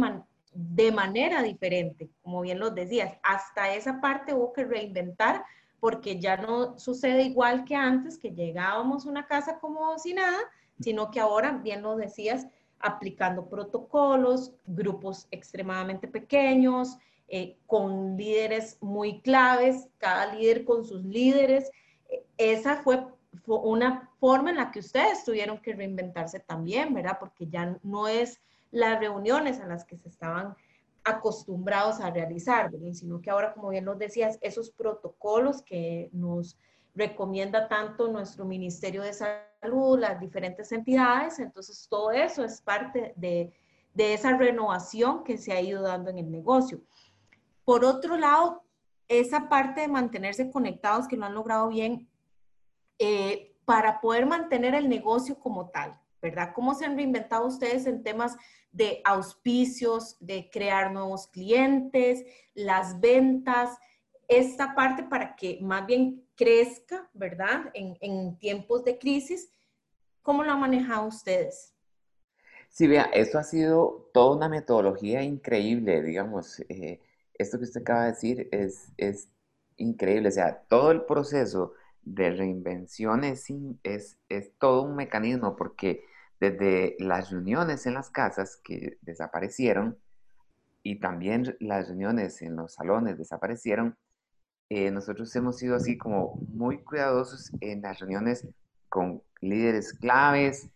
de 0.53 0.93
manera 0.93 1.43
diferente, 1.43 2.11
como 2.23 2.41
bien 2.41 2.59
lo 2.59 2.71
decías. 2.71 3.15
Hasta 3.23 3.75
esa 3.75 4.01
parte 4.01 4.35
hubo 4.35 4.53
que 4.53 4.65
reinventar 4.65 5.45
porque 5.79 6.19
ya 6.19 6.37
no 6.37 6.79
sucede 6.79 7.23
igual 7.23 7.65
que 7.65 7.77
antes, 7.77 8.19
que 8.19 8.33
llegábamos 8.33 9.07
a 9.07 9.11
una 9.11 9.27
casa 9.27 9.59
como 9.61 9.99
si 9.99 10.15
nada, 10.15 10.39
sino 10.81 11.11
que 11.11 11.21
ahora, 11.21 11.53
bien 11.53 11.83
lo 11.83 11.97
decías, 11.97 12.47
aplicando 12.81 13.47
protocolos, 13.49 14.53
grupos 14.67 15.29
extremadamente 15.31 16.09
pequeños, 16.09 16.99
eh, 17.29 17.59
con 17.67 18.17
líderes 18.17 18.79
muy 18.81 19.21
claves, 19.21 19.89
cada 19.99 20.35
líder 20.35 20.65
con 20.65 20.85
sus 20.85 21.05
líderes. 21.05 21.71
E, 22.09 22.25
esa 22.37 22.77
fue, 22.77 23.05
fue, 23.45 23.59
una 23.59 24.11
forma 24.21 24.51
en 24.51 24.57
la 24.57 24.71
que 24.71 24.79
ustedes 24.79 25.25
tuvieron 25.25 25.59
que 25.61 25.75
reinventarse 25.75 26.41
también, 26.41 26.95
¿verdad? 26.95 27.19
Porque 27.19 27.47
ya 27.49 27.79
no 27.83 28.09
es 28.09 28.41
las 28.71 29.01
reuniones 29.01 29.61
a 29.61 29.67
las 29.67 29.85
que 29.85 29.97
se 29.97 30.09
estaban 30.09 30.55
acostumbrados 31.05 32.01
a 32.01 32.11
realizar, 32.11 32.71
¿verdad? 32.71 32.93
sino 32.93 33.21
que 33.21 33.31
ahora, 33.31 33.55
como 33.55 33.69
bien 33.71 33.85
nos 33.85 33.99
decías, 33.99 34.39
esos 34.41 34.71
protocolos 34.71 35.63
que 35.63 36.11
nos 36.13 36.59
recomienda 36.95 37.69
tanto 37.69 38.09
nuestro 38.09 38.45
Ministerio 38.45 39.03
de 39.03 39.13
Salud, 39.13 39.99
las 39.99 40.19
diferentes 40.19 40.73
entidades, 40.73 41.39
entonces 41.39 41.87
todo 41.89 42.11
eso 42.11 42.43
es 42.43 42.61
parte 42.61 43.13
de, 43.17 43.53
de 43.95 44.15
esa 44.15 44.37
renovación 44.37 45.23
que 45.23 45.39
se 45.39 45.53
ha 45.53 45.61
ido 45.61 45.83
dando 45.83 46.11
en 46.11 46.19
el 46.19 46.31
negocio. 46.31 46.81
Por 47.67 47.85
otro 47.85 48.17
lado, 48.17 48.63
esa 49.09 49.49
parte 49.49 49.81
de 49.81 49.89
mantenerse 49.89 50.53
conectados 50.53 51.09
que 51.09 51.17
lo 51.17 51.27
han 51.27 51.35
logrado 51.35 51.69
bien, 51.69 52.09
eh, 53.01 53.57
para 53.65 54.01
poder 54.01 54.25
mantener 54.25 54.77
el 54.77 54.89
negocio 54.89 55.41
como 55.41 55.69
tal, 55.71 56.01
¿verdad? 56.23 56.53
¿Cómo 56.55 56.75
se 56.77 56.85
han 56.85 56.97
reinventado 56.97 57.45
ustedes 57.45 57.87
en 57.87 58.05
temas 58.05 58.37
de 58.71 59.03
auspicios, 59.05 60.17
de 60.21 60.49
crear 60.49 60.93
nuevos 60.93 61.27
clientes, 61.27 62.25
las 62.55 63.01
ventas, 63.01 63.77
esta 64.29 64.77
parte 64.77 65.03
para 65.03 65.35
que 65.35 65.59
más 65.61 65.85
bien 65.87 66.25
crezca, 66.37 67.11
¿verdad? 67.15 67.73
En, 67.75 67.99
en 68.01 68.39
tiempos 68.39 68.85
de 68.85 68.97
crisis, 68.97 69.51
¿cómo 70.23 70.45
lo 70.45 70.53
han 70.53 70.61
manejado 70.61 71.09
ustedes? 71.09 71.75
Sí, 72.69 72.87
vea, 72.87 73.11
esto 73.13 73.39
ha 73.39 73.43
sido 73.43 74.09
toda 74.15 74.37
una 74.37 74.49
metodología 74.49 75.23
increíble, 75.25 76.01
digamos. 76.03 76.61
Eh, 76.69 77.01
esto 77.39 77.59
que 77.59 77.65
usted 77.65 77.83
acaba 77.83 78.05
de 78.05 78.13
decir 78.13 78.49
es, 78.53 78.93
es 78.97 79.29
increíble. 79.77 80.29
O 80.29 80.33
sea, 80.33 80.63
todo 80.69 80.91
el 80.91 81.03
proceso 81.05 81.73
de 82.03 82.31
reinvención 82.31 83.25
es, 83.25 83.47
es, 83.83 84.19
es 84.29 84.53
todo 84.59 84.83
un 84.83 84.97
mecanismo 84.97 85.57
porque 85.57 86.05
desde 86.41 86.97
las 86.99 87.31
reuniones 87.31 87.87
en 87.87 87.95
las 87.95 88.11
casas 88.11 88.57
que 88.63 88.99
desaparecieron 89.03 89.99
y 90.83 91.01
también 91.01 91.57
las 91.59 91.89
reuniones 91.89 92.43
en 92.43 92.57
los 92.57 92.75
salones 92.75 93.19
desaparecieron, 93.19 93.97
eh, 94.69 94.91
nosotros 94.91 95.35
hemos 95.35 95.59
sido 95.59 95.77
así 95.77 95.97
como 95.99 96.39
muy 96.49 96.83
cuidadosos 96.83 97.53
en 97.61 97.83
las 97.83 97.99
reuniones 97.99 98.47
con 98.89 99.23
líderes 99.41 99.93
claves, 99.93 100.69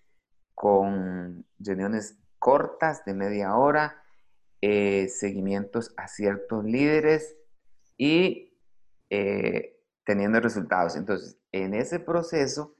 con 0.55 1.45
reuniones 1.59 2.17
cortas 2.39 3.05
de 3.05 3.15
media 3.15 3.57
hora, 3.57 4.03
eh, 4.63 5.09
seguimientos 5.09 5.95
a 5.97 6.09
ciertos 6.09 6.65
líderes 6.65 7.37
y 7.97 8.59
eh, 9.09 9.79
teniendo 10.05 10.41
resultados. 10.41 10.97
Entonces, 10.97 11.39
en 11.53 11.75
ese 11.75 11.99
proceso 11.99 12.77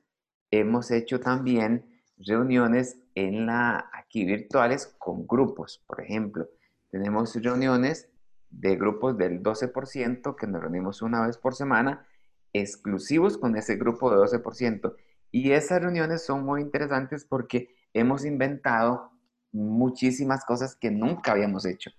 hemos 0.51 0.91
hecho 0.91 1.21
también 1.21 2.03
reuniones 2.19 2.99
en 3.15 3.47
la, 3.47 3.91
aquí 3.93 4.25
virtuales 4.25 4.95
con 4.99 5.27
grupos. 5.27 5.83
Por 5.87 6.01
ejemplo, 6.03 6.49
tenemos 6.91 7.35
reuniones 7.35 8.09
de 8.51 8.77
grupos 8.77 9.17
del 9.17 9.43
12% 9.43 10.37
que 10.37 10.47
nos 10.47 10.61
reunimos 10.61 11.03
una 11.03 11.27
vez 11.27 11.39
por 11.39 11.55
semana, 11.55 12.07
exclusivos 12.53 13.39
con 13.39 13.57
ese 13.57 13.77
grupo 13.77 14.11
de 14.11 14.17
12%. 14.17 14.95
Y 15.31 15.53
esas 15.53 15.81
reuniones 15.81 16.25
son 16.25 16.45
muy 16.45 16.61
interesantes 16.61 17.25
porque 17.25 17.75
hemos 17.95 18.25
inventado 18.25 19.13
muchísimas 19.53 20.45
cosas 20.45 20.77
que 20.77 20.91
nunca 20.91 21.33
habíamos 21.33 21.65
hecho. 21.65 21.91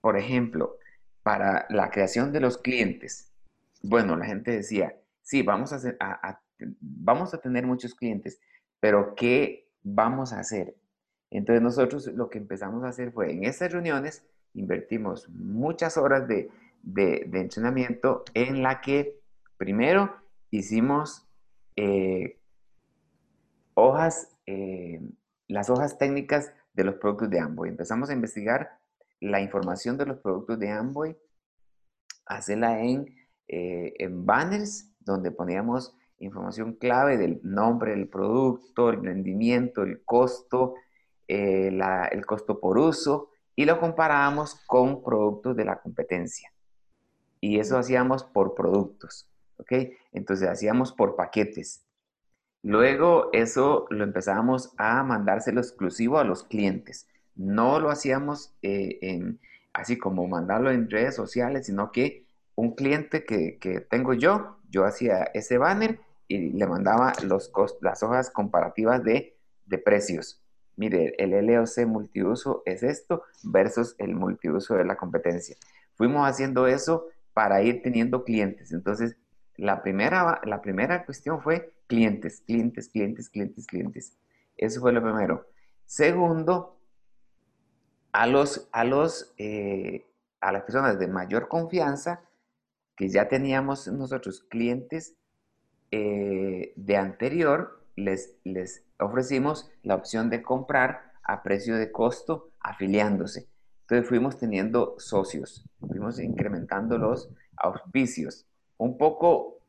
Por 0.00 0.16
ejemplo, 0.16 0.76
para 1.22 1.66
la 1.70 1.90
creación 1.90 2.32
de 2.32 2.40
los 2.40 2.58
clientes. 2.58 3.32
Bueno, 3.82 4.16
la 4.16 4.26
gente 4.26 4.52
decía, 4.52 4.96
sí, 5.22 5.42
vamos 5.42 5.72
a, 5.72 6.40
vamos 6.80 7.34
a 7.34 7.38
tener 7.38 7.66
muchos 7.66 7.94
clientes, 7.94 8.40
pero 8.80 9.14
¿qué 9.16 9.68
vamos 9.82 10.32
a 10.32 10.40
hacer? 10.40 10.76
Entonces 11.30 11.62
nosotros 11.62 12.06
lo 12.08 12.30
que 12.30 12.38
empezamos 12.38 12.84
a 12.84 12.88
hacer 12.88 13.12
fue 13.12 13.32
en 13.32 13.44
esas 13.44 13.72
reuniones 13.72 14.24
invertimos 14.54 15.28
muchas 15.28 15.96
horas 15.96 16.26
de, 16.28 16.50
entrenamiento 16.94 18.24
en 18.34 18.62
la 18.62 18.80
que 18.80 19.18
primero 19.56 20.14
hicimos 20.50 21.26
eh, 21.74 22.38
hojas, 23.74 24.36
eh, 24.46 25.00
las 25.48 25.68
hojas 25.70 25.98
técnicas 25.98 26.52
de 26.76 26.84
los 26.84 26.96
productos 26.96 27.30
de 27.30 27.40
Amboy. 27.40 27.70
Empezamos 27.70 28.10
a 28.10 28.12
investigar 28.12 28.78
la 29.20 29.40
información 29.40 29.96
de 29.96 30.06
los 30.06 30.18
productos 30.18 30.58
de 30.58 30.70
Amboy, 30.70 31.16
hacerla 32.26 32.82
en, 32.82 33.06
eh, 33.48 33.94
en 33.98 34.26
banners 34.26 34.92
donde 35.00 35.30
poníamos 35.30 35.96
información 36.18 36.74
clave 36.74 37.16
del 37.16 37.40
nombre 37.42 37.92
del 37.92 38.08
producto, 38.08 38.90
el 38.90 39.02
rendimiento, 39.02 39.82
el 39.82 40.04
costo, 40.04 40.74
eh, 41.28 41.68
el 42.12 42.26
costo 42.26 42.60
por 42.60 42.78
uso, 42.78 43.30
y 43.54 43.64
lo 43.64 43.80
comparábamos 43.80 44.54
con 44.66 45.02
productos 45.02 45.56
de 45.56 45.64
la 45.64 45.80
competencia. 45.80 46.52
Y 47.40 47.58
eso 47.58 47.78
hacíamos 47.78 48.22
por 48.24 48.54
productos, 48.54 49.30
¿ok? 49.56 49.72
Entonces 50.12 50.48
hacíamos 50.48 50.92
por 50.92 51.16
paquetes. 51.16 51.85
Luego 52.66 53.30
eso 53.32 53.86
lo 53.90 54.02
empezábamos 54.02 54.74
a 54.76 55.04
mandárselo 55.04 55.60
exclusivo 55.60 56.18
a 56.18 56.24
los 56.24 56.42
clientes. 56.42 57.06
No 57.36 57.78
lo 57.78 57.90
hacíamos 57.90 58.56
eh, 58.60 59.36
así 59.72 59.96
como 59.96 60.26
mandarlo 60.26 60.72
en 60.72 60.90
redes 60.90 61.14
sociales, 61.14 61.66
sino 61.66 61.92
que 61.92 62.26
un 62.56 62.74
cliente 62.74 63.24
que, 63.24 63.86
tengo 63.88 64.14
yo, 64.14 64.56
yo 64.68 64.84
hacía 64.84 65.30
ese 65.32 65.58
banner 65.58 66.00
y 66.26 66.54
le 66.54 66.66
mandaba 66.66 67.12
los 67.22 67.52
las 67.82 68.02
hojas 68.02 68.30
comparativas 68.30 69.04
de, 69.04 69.36
de 69.66 69.78
precios. 69.78 70.42
Mire, 70.74 71.14
el 71.18 71.46
LOC 71.46 71.86
multiuso 71.86 72.64
es 72.66 72.82
esto 72.82 73.22
versus 73.44 73.94
el 73.98 74.16
multiuso 74.16 74.74
de 74.74 74.84
la 74.84 74.96
competencia. 74.96 75.54
Fuimos 75.94 76.28
haciendo 76.28 76.66
eso 76.66 77.06
para 77.32 77.62
ir 77.62 77.80
teniendo 77.82 78.24
clientes. 78.24 78.72
Entonces, 78.72 79.16
la 79.56 79.84
primera, 79.84 80.40
la 80.44 80.60
primera 80.62 81.04
cuestión 81.04 81.40
fue 81.40 81.75
clientes, 81.86 82.42
clientes, 82.46 82.88
clientes, 82.88 83.28
clientes, 83.30 83.66
clientes. 83.66 84.18
Eso 84.56 84.80
fue 84.80 84.92
lo 84.92 85.02
primero. 85.02 85.46
Segundo, 85.84 86.78
a, 88.12 88.26
los, 88.26 88.68
a, 88.72 88.84
los, 88.84 89.34
eh, 89.38 90.06
a 90.40 90.52
las 90.52 90.62
personas 90.62 90.98
de 90.98 91.08
mayor 91.08 91.48
confianza, 91.48 92.22
que 92.96 93.08
ya 93.08 93.28
teníamos 93.28 93.86
nosotros 93.88 94.40
clientes 94.48 95.16
eh, 95.90 96.72
de 96.76 96.96
anterior, 96.96 97.84
les, 97.94 98.36
les 98.44 98.84
ofrecimos 98.98 99.70
la 99.82 99.94
opción 99.94 100.30
de 100.30 100.42
comprar 100.42 101.12
a 101.22 101.42
precio 101.42 101.76
de 101.76 101.92
costo 101.92 102.50
afiliándose. 102.60 103.48
Entonces 103.82 104.08
fuimos 104.08 104.38
teniendo 104.38 104.96
socios, 104.98 105.68
fuimos 105.80 106.18
incrementando 106.18 106.98
los 106.98 107.30
auspicios 107.56 108.46
un 108.78 108.98
poco 108.98 109.60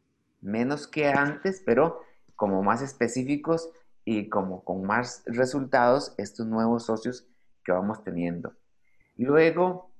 menos 0.41 0.88
que 0.88 1.07
antes, 1.07 1.62
pero 1.65 2.01
como 2.38 2.63
más 2.63 2.82
específicos 2.82 3.70
y 4.06 4.29
como 4.29 4.63
con 4.63 4.84
más 4.84 5.24
resultados 5.25 6.13
estos 6.17 6.48
nuevos 6.48 6.86
socios 6.86 7.27
que 7.65 7.74
vamos 7.74 8.01
teniendo. 8.06 8.53
Luego 9.17 9.91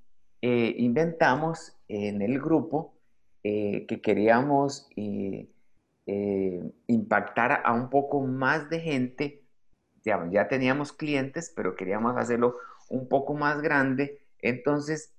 eh, 0.41 0.74
inventamos 0.77 1.75
en 1.89 2.22
el 2.22 2.39
grupo 2.39 2.94
eh, 3.44 3.86
que 3.86 4.00
queríamos 4.00 4.88
eh, 4.96 5.50
impactar 6.88 7.62
a 7.65 7.74
un 7.74 7.89
poco 7.89 8.22
más 8.22 8.70
de 8.70 8.79
gente. 8.79 9.44
Ya, 10.06 10.25
ya 10.32 10.48
teníamos 10.48 10.94
clientes, 10.94 11.51
pero 11.53 11.75
queríamos 11.75 12.15
hacerlo 12.15 12.56
un 12.88 13.10
poco 13.10 13.34
más 13.34 13.62
grande. 13.62 14.22
Entonces, 14.39 15.12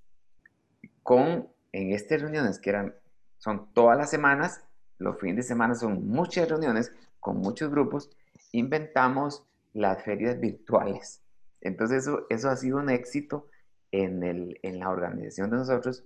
con 1.03 1.47
en 1.73 1.91
estas 1.91 2.21
reuniones 2.21 2.57
que 2.57 2.71
eran 2.71 2.95
son 3.37 3.71
todas 3.73 3.97
las 3.97 4.09
semanas, 4.09 4.63
los 4.97 5.19
fines 5.19 5.37
de 5.37 5.43
semana 5.43 5.75
son 5.75 6.07
muchas 6.07 6.49
reuniones 6.49 6.91
con 7.19 7.37
muchos 7.37 7.71
grupos, 7.71 8.09
inventamos 8.51 9.45
las 9.73 10.03
ferias 10.03 10.39
virtuales. 10.39 11.21
Entonces 11.61 12.03
eso, 12.03 12.25
eso 12.29 12.49
ha 12.49 12.55
sido 12.55 12.77
un 12.77 12.89
éxito 12.89 13.47
en, 13.91 14.23
el, 14.23 14.59
en 14.63 14.79
la 14.79 14.89
organización 14.89 15.49
de 15.49 15.57
nosotros, 15.57 16.03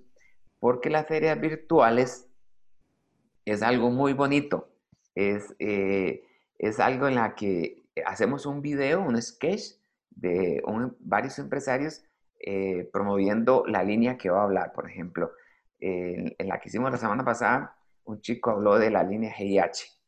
porque 0.59 0.89
las 0.89 1.07
ferias 1.07 1.39
virtuales 1.39 2.29
es 3.45 3.61
algo 3.61 3.89
muy 3.89 4.13
bonito. 4.13 4.69
Es, 5.15 5.53
eh, 5.59 6.23
es 6.57 6.79
algo 6.79 7.07
en 7.07 7.15
la 7.15 7.35
que 7.35 7.83
hacemos 8.05 8.45
un 8.45 8.61
video, 8.61 9.01
un 9.01 9.21
sketch 9.21 9.75
de 10.11 10.63
varios 10.99 11.39
empresarios 11.39 12.03
eh, 12.39 12.89
promoviendo 12.91 13.63
la 13.67 13.83
línea 13.83 14.17
que 14.17 14.29
va 14.29 14.41
a 14.41 14.43
hablar. 14.43 14.73
Por 14.73 14.89
ejemplo, 14.89 15.31
en, 15.79 16.35
la 16.47 16.59
que 16.59 16.69
hicimos 16.69 16.91
la 16.91 16.97
semana 16.97 17.25
pasada, 17.25 17.75
un 18.05 18.21
chico 18.21 18.51
habló 18.51 18.77
de 18.79 18.89
la 18.89 19.03
línea 19.03 19.33
GIH. 19.33 20.02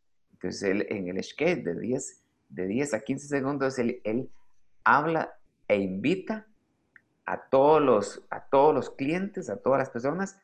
Entonces, 0.46 0.70
él, 0.70 0.86
en 0.90 1.08
el 1.08 1.24
skate 1.24 1.64
de 1.64 1.80
10, 1.80 2.24
de 2.50 2.68
10 2.68 2.94
a 2.94 3.00
15 3.00 3.28
segundos, 3.28 3.80
él, 3.80 4.00
él 4.04 4.30
habla 4.84 5.34
e 5.68 5.80
invita 5.80 6.46
a 7.26 7.50
todos 7.50 7.82
los, 7.82 8.24
a 8.30 8.46
todos 8.46 8.72
los 8.76 8.92
clientes, 8.92 9.50
a 9.50 9.58
todas 9.58 9.80
las 9.80 9.90
personas, 9.90 10.40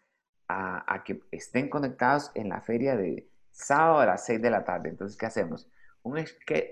a, 0.48 1.04
que 1.06 1.22
estén 1.30 1.70
conectados 1.70 2.32
en 2.34 2.50
la 2.50 2.62
feria 2.62 2.98
de 2.98 3.30
sábado 3.52 4.00
a 4.00 4.08
las 4.08 4.26
6 4.26 4.42
de 4.42 4.50
la 4.50 4.66
tarde. 4.66 4.90
Entonces, 4.90 5.16
¿qué 5.16 5.28
hacemos? 5.28 5.70
Un, 6.02 6.20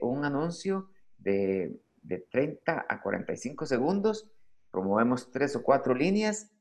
un 0.02 0.26
anuncio 0.26 0.90
de, 1.20 1.80
de 2.02 2.18
30 2.32 2.88
a 2.90 3.00
45 3.00 3.68
segundos, 3.68 4.28
promovemos 4.72 5.32
tres 5.32 5.56
o 5.56 5.62
cuatro 5.62 5.94
líneas, 5.94 6.52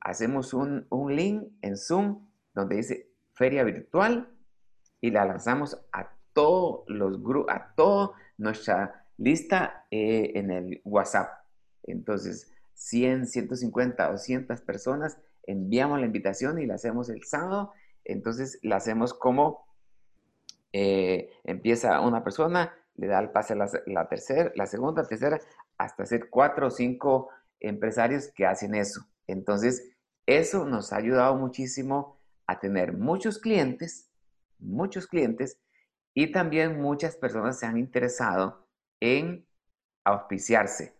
hacemos 0.00 0.52
un, 0.52 0.84
un 0.90 1.14
link 1.14 1.44
en 1.62 1.76
Zoom 1.76 2.26
donde 2.54 2.74
dice 2.74 3.08
feria 3.34 3.62
virtual 3.62 4.28
y 5.00 5.10
la 5.10 5.24
lanzamos 5.24 5.80
a 5.92 6.10
todos 6.32 6.84
los 6.88 7.22
grupos, 7.22 7.54
a 7.54 7.72
toda 7.74 8.12
nuestra 8.36 9.06
lista 9.16 9.86
eh, 9.90 10.32
en 10.34 10.50
el 10.50 10.80
WhatsApp. 10.84 11.30
Entonces, 11.84 12.52
100, 12.74 13.26
150, 13.26 14.10
200 14.10 14.60
personas, 14.60 15.18
enviamos 15.44 15.98
la 15.98 16.06
invitación 16.06 16.58
y 16.58 16.66
la 16.66 16.74
hacemos 16.74 17.08
el 17.08 17.24
sábado. 17.24 17.72
Entonces, 18.04 18.58
la 18.62 18.76
hacemos 18.76 19.14
como 19.14 19.66
eh, 20.72 21.30
empieza 21.44 22.00
una 22.00 22.22
persona, 22.22 22.74
le 22.96 23.06
da 23.06 23.18
el 23.20 23.30
pase 23.30 23.54
la, 23.54 23.68
la 23.86 24.08
tercera, 24.08 24.52
la 24.54 24.66
segunda, 24.66 25.04
tercera, 25.04 25.40
hasta 25.76 26.02
hacer 26.02 26.28
cuatro 26.30 26.68
o 26.68 26.70
cinco 26.70 27.30
empresarios 27.60 28.28
que 28.28 28.46
hacen 28.46 28.74
eso. 28.74 29.06
Entonces, 29.26 29.92
eso 30.26 30.64
nos 30.66 30.92
ha 30.92 30.96
ayudado 30.96 31.36
muchísimo 31.36 32.18
a 32.46 32.60
tener 32.60 32.92
muchos 32.92 33.38
clientes, 33.38 34.07
muchos 34.58 35.06
clientes, 35.06 35.58
y 36.14 36.32
también 36.32 36.80
muchas 36.80 37.16
personas 37.16 37.58
se 37.58 37.66
han 37.66 37.78
interesado 37.78 38.66
en 39.00 39.46
auspiciarse 40.04 40.94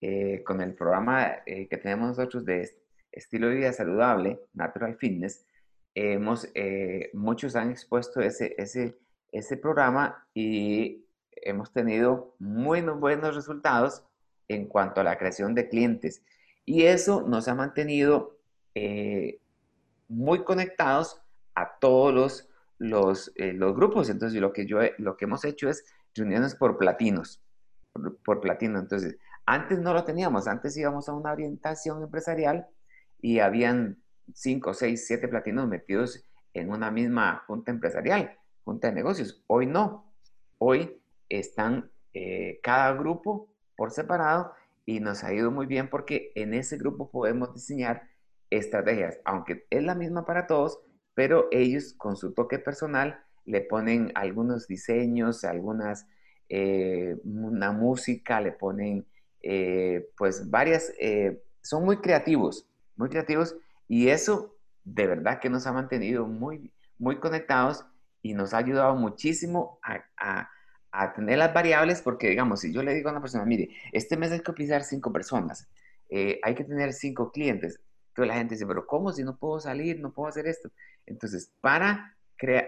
eh, 0.00 0.42
con 0.44 0.60
el 0.62 0.74
programa 0.74 1.42
eh, 1.46 1.68
que 1.68 1.76
tenemos 1.76 2.08
nosotros 2.08 2.44
de 2.44 2.70
estilo 3.12 3.48
de 3.48 3.56
vida 3.56 3.72
saludable, 3.72 4.40
Natural 4.54 4.96
Fitness. 4.96 5.46
Eh, 5.94 7.10
muchos 7.12 7.54
han 7.54 7.70
expuesto 7.70 8.20
ese, 8.20 8.54
ese, 8.56 8.98
ese 9.30 9.56
programa 9.56 10.26
y 10.32 11.06
hemos 11.30 11.72
tenido 11.72 12.34
muy 12.38 12.80
buenos 12.80 13.34
resultados 13.34 14.04
en 14.48 14.66
cuanto 14.66 15.00
a 15.00 15.04
la 15.04 15.18
creación 15.18 15.54
de 15.54 15.68
clientes. 15.68 16.24
Y 16.64 16.84
eso 16.84 17.22
nos 17.22 17.46
ha 17.48 17.54
mantenido 17.54 18.38
muy 20.08 20.44
conectados 20.44 21.20
a 21.54 21.78
todos 21.78 22.14
los, 22.14 22.49
los, 22.80 23.32
los, 23.36 23.76
grupos. 23.76 24.10
Entonces, 24.10 24.40
lo 24.40 24.52
que, 24.52 24.66
yo, 24.66 24.80
lo 24.98 25.16
que 25.16 25.26
hemos 25.26 25.44
hecho 25.44 25.68
es 25.68 25.84
reuniones 26.14 26.56
por 26.56 26.78
platinos 26.78 27.40
por, 28.24 28.40
platino. 28.40 28.78
Entonces, 28.78 29.16
antes 29.46 29.78
no 29.78 29.92
lo 29.92 30.04
teníamos, 30.04 30.46
antes 30.46 30.76
íbamos 30.76 31.08
a 31.08 31.12
una 31.12 31.32
orientación 31.32 32.02
empresarial 32.02 32.66
y 33.20 33.40
habían 33.40 33.98
cinco, 34.34 34.74
seis, 34.74 35.06
siete 35.06 35.28
platinos 35.28 35.68
metidos 35.68 36.24
en 36.54 36.70
una 36.70 36.90
misma 36.90 37.44
junta 37.46 37.70
empresarial, 37.70 38.38
junta 38.64 38.88
de 38.88 38.94
negocios. 38.94 39.42
Hoy 39.46 39.66
no. 39.66 40.12
Hoy 40.58 41.00
están 41.28 41.90
eh, 42.12 42.60
cada 42.62 42.92
grupo 42.92 43.48
por 43.76 43.90
separado 43.90 44.52
y 44.84 45.00
nos 45.00 45.24
ha 45.24 45.32
ido 45.32 45.50
muy 45.50 45.66
bien 45.66 45.88
porque 45.88 46.32
en 46.34 46.54
ese 46.54 46.76
grupo 46.76 47.10
podemos 47.10 47.54
diseñar 47.54 48.08
estrategias, 48.50 49.20
aunque 49.24 49.66
es 49.70 49.82
la 49.82 49.94
misma 49.94 50.24
para 50.26 50.46
todos, 50.46 50.80
pero 51.20 51.48
ellos 51.50 51.92
con 51.98 52.16
su 52.16 52.32
toque 52.32 52.58
personal 52.58 53.22
le 53.44 53.60
ponen 53.60 54.10
algunos 54.14 54.66
diseños, 54.66 55.44
algunas 55.44 56.06
eh, 56.48 57.14
una 57.24 57.72
música, 57.72 58.40
le 58.40 58.52
ponen 58.52 59.04
eh, 59.42 60.08
pues 60.16 60.48
varias, 60.48 60.90
eh, 60.98 61.42
son 61.60 61.84
muy 61.84 61.98
creativos, 61.98 62.66
muy 62.96 63.10
creativos 63.10 63.54
y 63.86 64.08
eso 64.08 64.56
de 64.82 65.06
verdad 65.08 65.40
que 65.40 65.50
nos 65.50 65.66
ha 65.66 65.74
mantenido 65.74 66.26
muy, 66.26 66.72
muy 66.96 67.20
conectados 67.20 67.84
y 68.22 68.32
nos 68.32 68.54
ha 68.54 68.56
ayudado 68.56 68.96
muchísimo 68.96 69.78
a, 69.82 70.48
a, 70.90 71.12
tener 71.12 71.36
las 71.36 71.52
variables 71.52 72.00
porque 72.00 72.30
digamos, 72.30 72.60
si 72.60 72.72
yo 72.72 72.82
le 72.82 72.94
digo 72.94 73.10
a 73.10 73.12
una 73.12 73.20
persona, 73.20 73.44
mire, 73.44 73.68
este 73.92 74.16
mes 74.16 74.32
hay 74.32 74.40
que 74.40 74.54
pisar 74.54 74.84
cinco 74.84 75.12
personas, 75.12 75.68
hay 76.10 76.54
que 76.54 76.64
tener 76.64 76.94
cinco 76.94 77.30
clientes, 77.30 77.78
entonces 78.10 78.28
la 78.28 78.34
gente 78.34 78.54
dice, 78.54 78.66
pero 78.66 78.86
¿cómo 78.86 79.12
si 79.12 79.22
no 79.22 79.38
puedo 79.38 79.60
salir, 79.60 80.00
no 80.00 80.12
puedo 80.12 80.28
hacer 80.28 80.46
esto? 80.46 80.70
Entonces, 81.06 81.52
para 81.60 82.16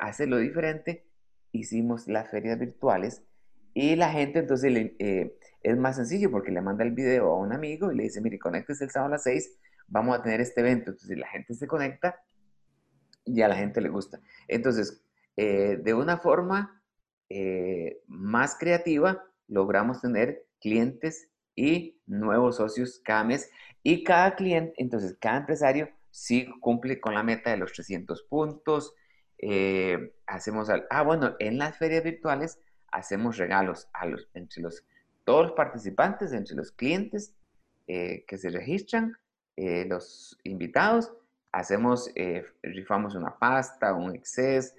hacerlo 0.00 0.38
diferente, 0.38 1.07
hicimos 1.50 2.07
las 2.07 2.31
ferias 2.31 2.59
virtuales 2.59 3.22
y 3.74 3.96
la 3.96 4.11
gente 4.11 4.38
entonces 4.40 4.72
eh, 4.98 5.37
es 5.62 5.76
más 5.76 5.96
sencillo 5.96 6.31
porque 6.31 6.52
le 6.52 6.61
manda 6.61 6.85
el 6.85 6.92
video 6.92 7.33
a 7.33 7.38
un 7.38 7.52
amigo 7.52 7.90
y 7.90 7.96
le 7.96 8.05
dice, 8.05 8.20
mire, 8.20 8.38
conéctese 8.38 8.85
el 8.85 8.90
sábado 8.90 9.09
a 9.09 9.16
las 9.16 9.24
6, 9.24 9.59
vamos 9.88 10.18
a 10.18 10.22
tener 10.22 10.40
este 10.40 10.61
evento. 10.61 10.90
Entonces 10.90 11.18
la 11.18 11.28
gente 11.28 11.55
se 11.55 11.66
conecta 11.66 12.22
y 13.24 13.42
a 13.42 13.48
la 13.48 13.57
gente 13.57 13.81
le 13.81 13.88
gusta. 13.88 14.20
Entonces, 14.48 15.02
eh, 15.37 15.78
de 15.83 15.94
una 15.94 16.18
forma 16.18 16.83
eh, 17.28 18.02
más 18.07 18.57
creativa, 18.57 19.24
logramos 19.48 20.00
tener 20.00 20.46
clientes 20.61 21.31
y 21.54 22.00
nuevos 22.06 22.56
socios 22.56 23.00
cada 23.04 23.24
mes. 23.24 23.50
Y 23.82 24.04
cada 24.04 24.36
cliente, 24.36 24.74
entonces 24.76 25.16
cada 25.20 25.38
empresario 25.38 25.88
sí 26.10 26.46
cumple 26.60 27.00
con 27.00 27.14
la 27.14 27.22
meta 27.22 27.50
de 27.50 27.56
los 27.56 27.72
300 27.72 28.22
puntos. 28.24 28.94
hacemos, 30.26 30.68
ah, 30.90 31.02
bueno, 31.02 31.34
en 31.40 31.58
las 31.58 31.76
ferias 31.76 32.04
virtuales 32.04 32.58
hacemos 32.92 33.38
regalos 33.38 33.88
a 33.92 34.06
los, 34.06 34.28
entre 34.34 34.62
los, 34.62 34.84
todos 35.24 35.46
los 35.46 35.52
participantes, 35.52 36.32
entre 36.32 36.54
los 36.54 36.70
clientes 36.70 37.34
eh, 37.88 38.24
que 38.28 38.38
se 38.38 38.50
registran, 38.50 39.16
eh, 39.56 39.84
los 39.86 40.38
invitados, 40.44 41.12
hacemos, 41.50 42.10
eh, 42.14 42.44
rifamos 42.62 43.14
una 43.14 43.36
pasta, 43.38 43.94
un 43.94 44.14
exceso, 44.14 44.74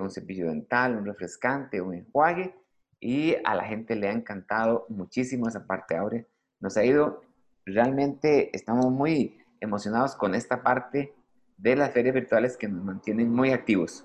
un 0.00 0.10
cepillo 0.10 0.46
dental, 0.46 0.96
un 0.96 1.06
refrescante, 1.06 1.80
un 1.80 1.94
enjuague, 1.94 2.54
y 3.00 3.34
a 3.44 3.54
la 3.54 3.64
gente 3.64 3.96
le 3.96 4.08
ha 4.08 4.12
encantado 4.12 4.84
muchísimo 4.88 5.48
esa 5.48 5.66
parte 5.66 5.96
ahora. 5.96 6.24
Nos 6.60 6.76
ha 6.76 6.84
ido, 6.84 7.22
realmente 7.64 8.54
estamos 8.54 8.90
muy 8.90 9.38
emocionados 9.60 10.14
con 10.14 10.34
esta 10.34 10.62
parte 10.62 11.14
de 11.56 11.76
las 11.76 11.92
ferias 11.92 12.14
virtuales 12.14 12.56
que 12.56 12.68
nos 12.68 12.84
mantienen 12.84 13.32
muy 13.32 13.52
activos. 13.52 14.04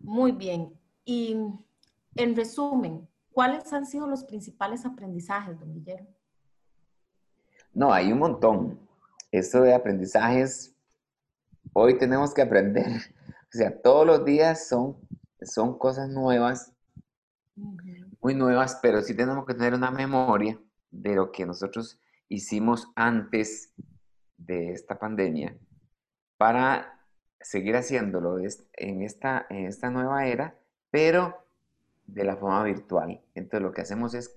Muy 0.00 0.32
bien. 0.32 0.78
Y 1.04 1.36
en 2.16 2.36
resumen, 2.36 3.08
¿cuáles 3.32 3.72
han 3.72 3.86
sido 3.86 4.06
los 4.06 4.24
principales 4.24 4.84
aprendizajes, 4.84 5.58
don 5.58 5.72
Guillermo? 5.72 6.08
No, 7.72 7.92
hay 7.92 8.12
un 8.12 8.18
montón. 8.18 8.78
Esto 9.30 9.62
de 9.62 9.74
aprendizajes, 9.74 10.74
hoy 11.72 11.96
tenemos 11.98 12.34
que 12.34 12.42
aprender. 12.42 12.86
O 13.54 13.58
sea, 13.58 13.82
todos 13.82 14.06
los 14.06 14.24
días 14.24 14.66
son, 14.66 14.96
son 15.42 15.76
cosas 15.76 16.08
nuevas, 16.08 16.72
muy 18.22 18.34
nuevas, 18.34 18.78
pero 18.80 19.02
sí 19.02 19.14
tenemos 19.14 19.44
que 19.44 19.54
tener 19.54 19.74
una 19.74 19.90
memoria 19.90 20.58
de 20.90 21.16
lo 21.16 21.32
que 21.32 21.44
nosotros 21.44 21.98
hicimos 22.28 22.88
antes 22.94 23.74
de 24.36 24.72
esta 24.72 24.98
pandemia 24.98 25.56
para 26.36 27.00
seguir 27.40 27.76
haciéndolo 27.76 28.38
en 28.38 29.02
esta, 29.02 29.46
en 29.50 29.66
esta 29.66 29.90
nueva 29.90 30.26
era, 30.26 30.56
pero 30.90 31.44
de 32.06 32.24
la 32.24 32.36
forma 32.36 32.62
virtual. 32.62 33.20
Entonces 33.34 33.62
lo 33.62 33.72
que 33.72 33.80
hacemos 33.80 34.14
es 34.14 34.36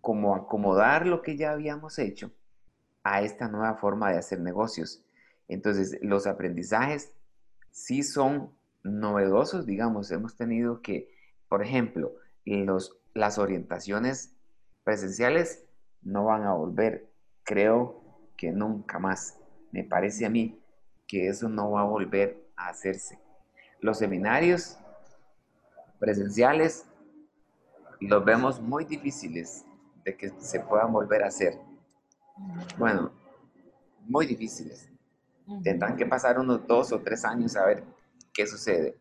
como 0.00 0.36
acomodar 0.36 1.06
lo 1.06 1.20
que 1.20 1.36
ya 1.36 1.50
habíamos 1.50 1.98
hecho 1.98 2.30
a 3.02 3.22
esta 3.22 3.48
nueva 3.48 3.74
forma 3.74 4.10
de 4.12 4.18
hacer 4.18 4.40
negocios. 4.40 5.02
Entonces 5.48 5.98
los 6.02 6.26
aprendizajes 6.26 7.12
sí 7.70 8.02
son 8.04 8.52
novedosos, 8.82 9.66
digamos, 9.66 10.10
hemos 10.10 10.36
tenido 10.36 10.80
que, 10.80 11.10
por 11.48 11.62
ejemplo, 11.62 12.12
los, 12.44 12.99
las 13.14 13.38
orientaciones 13.38 14.32
presenciales 14.84 15.64
no 16.02 16.24
van 16.24 16.44
a 16.44 16.54
volver, 16.54 17.08
creo 17.44 18.02
que 18.36 18.50
nunca 18.52 18.98
más. 18.98 19.38
Me 19.72 19.84
parece 19.84 20.26
a 20.26 20.30
mí 20.30 20.58
que 21.06 21.28
eso 21.28 21.48
no 21.48 21.72
va 21.72 21.82
a 21.82 21.84
volver 21.84 22.42
a 22.56 22.68
hacerse. 22.68 23.18
Los 23.80 23.98
seminarios 23.98 24.78
presenciales 25.98 26.86
los 28.00 28.24
vemos 28.24 28.60
muy 28.60 28.84
difíciles 28.84 29.64
de 30.04 30.16
que 30.16 30.30
se 30.38 30.60
puedan 30.60 30.92
volver 30.92 31.22
a 31.22 31.28
hacer. 31.28 31.58
Bueno, 32.78 33.12
muy 34.06 34.26
difíciles. 34.26 34.88
Tendrán 35.62 35.96
que 35.96 36.06
pasar 36.06 36.38
unos 36.38 36.66
dos 36.66 36.92
o 36.92 37.00
tres 37.00 37.24
años 37.24 37.56
a 37.56 37.66
ver 37.66 37.84
qué 38.32 38.46
sucede. 38.46 38.96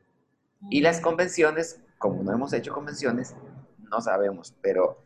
Y 0.70 0.82
las 0.82 1.00
convenciones, 1.00 1.80
como 1.98 2.24
no 2.24 2.34
hemos 2.34 2.52
hecho 2.54 2.74
convenciones, 2.74 3.36
no 3.90 4.02
sabemos, 4.02 4.56
pero 4.62 5.02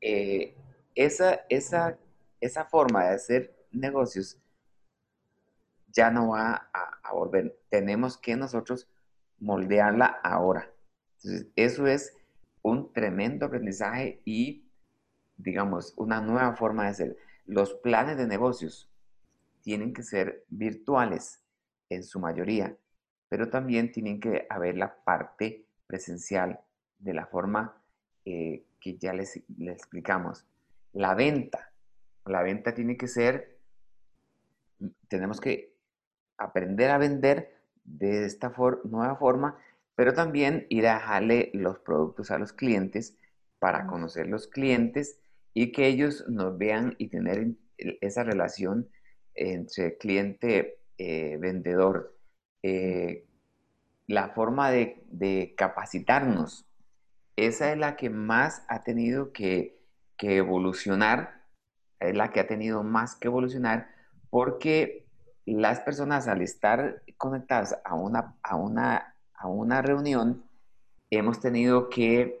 eh, 0.00 0.54
esa, 0.94 1.40
esa, 1.48 1.98
esa 2.40 2.64
forma 2.64 3.04
de 3.04 3.14
hacer 3.14 3.56
negocios 3.72 4.38
ya 5.92 6.10
no 6.10 6.28
va 6.28 6.68
a, 6.72 7.12
volver. 7.12 7.58
Tenemos 7.70 8.18
que 8.18 8.36
nosotros 8.36 8.88
moldearla 9.38 10.06
ahora. 10.22 10.70
Entonces, 11.16 11.46
eso 11.56 11.86
es 11.86 12.14
un 12.62 12.92
tremendo 12.92 13.46
aprendizaje 13.46 14.20
y, 14.24 14.68
digamos, 15.38 15.94
una 15.96 16.20
nueva 16.20 16.54
forma 16.54 16.84
de 16.84 16.90
hacer. 16.90 17.16
Los 17.46 17.74
planes 17.74 18.18
de 18.18 18.26
negocios 18.26 18.90
tienen 19.62 19.94
que 19.94 20.02
ser 20.02 20.44
virtuales 20.48 21.42
en 21.88 22.02
su 22.04 22.20
mayoría, 22.20 22.76
pero 23.28 23.48
también 23.48 23.90
tienen 23.92 24.20
que 24.20 24.46
haber 24.50 24.76
la 24.76 25.02
parte 25.04 25.66
presencial 25.86 26.60
de 26.98 27.14
la 27.14 27.26
forma 27.26 27.82
eh, 28.26 28.64
que 28.80 28.98
ya 28.98 29.14
les, 29.14 29.40
les 29.56 29.76
explicamos. 29.76 30.44
La 30.92 31.14
venta, 31.14 31.72
la 32.26 32.42
venta 32.42 32.74
tiene 32.74 32.98
que 32.98 33.08
ser, 33.08 33.58
tenemos 35.08 35.40
que 35.40 35.72
aprender 36.36 36.90
a 36.90 36.98
vender 36.98 37.56
de 37.84 38.26
esta 38.26 38.52
nueva 38.84 39.16
forma, 39.16 39.58
pero 39.94 40.12
también 40.12 40.66
ir 40.68 40.86
a 40.86 40.94
dejarle 40.94 41.50
los 41.54 41.78
productos 41.78 42.30
a 42.30 42.38
los 42.38 42.52
clientes 42.52 43.16
para 43.58 43.86
conocer 43.86 44.26
los 44.26 44.46
clientes 44.46 45.18
y 45.54 45.72
que 45.72 45.86
ellos 45.86 46.24
nos 46.28 46.58
vean 46.58 46.94
y 46.98 47.08
tener 47.08 47.52
esa 47.78 48.24
relación 48.24 48.88
entre 49.34 49.96
cliente 49.96 50.78
eh, 50.98 51.38
vendedor. 51.40 52.16
Eh, 52.62 53.24
la 54.06 54.28
forma 54.30 54.70
de, 54.70 55.54
capacitarnos, 55.56 56.66
esa 57.36 57.72
es 57.72 57.78
la 57.78 57.96
que 57.96 58.10
más 58.10 58.64
ha 58.68 58.82
tenido 58.82 59.32
que, 59.32 59.78
que 60.16 60.38
evolucionar, 60.38 61.44
es 62.00 62.16
la 62.16 62.32
que 62.32 62.40
ha 62.40 62.46
tenido 62.46 62.82
más 62.82 63.14
que 63.16 63.28
evolucionar 63.28 63.88
porque 64.30 65.06
las 65.44 65.80
personas 65.80 66.28
al 66.28 66.42
estar 66.42 67.02
conectadas 67.16 67.78
a 67.84 67.94
una, 67.94 68.34
a 68.42 68.56
una, 68.56 69.14
a 69.34 69.48
una 69.48 69.80
reunión, 69.82 70.44
hemos 71.10 71.40
tenido 71.40 71.88
que 71.88 72.40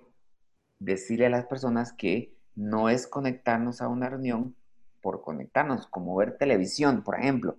decirle 0.78 1.26
a 1.26 1.30
las 1.30 1.46
personas 1.46 1.92
que 1.92 2.34
no 2.54 2.88
es 2.88 3.06
conectarnos 3.06 3.80
a 3.80 3.88
una 3.88 4.08
reunión 4.08 4.54
por 5.00 5.22
conectarnos, 5.22 5.86
como 5.86 6.16
ver 6.16 6.36
televisión, 6.36 7.04
por 7.04 7.18
ejemplo, 7.18 7.58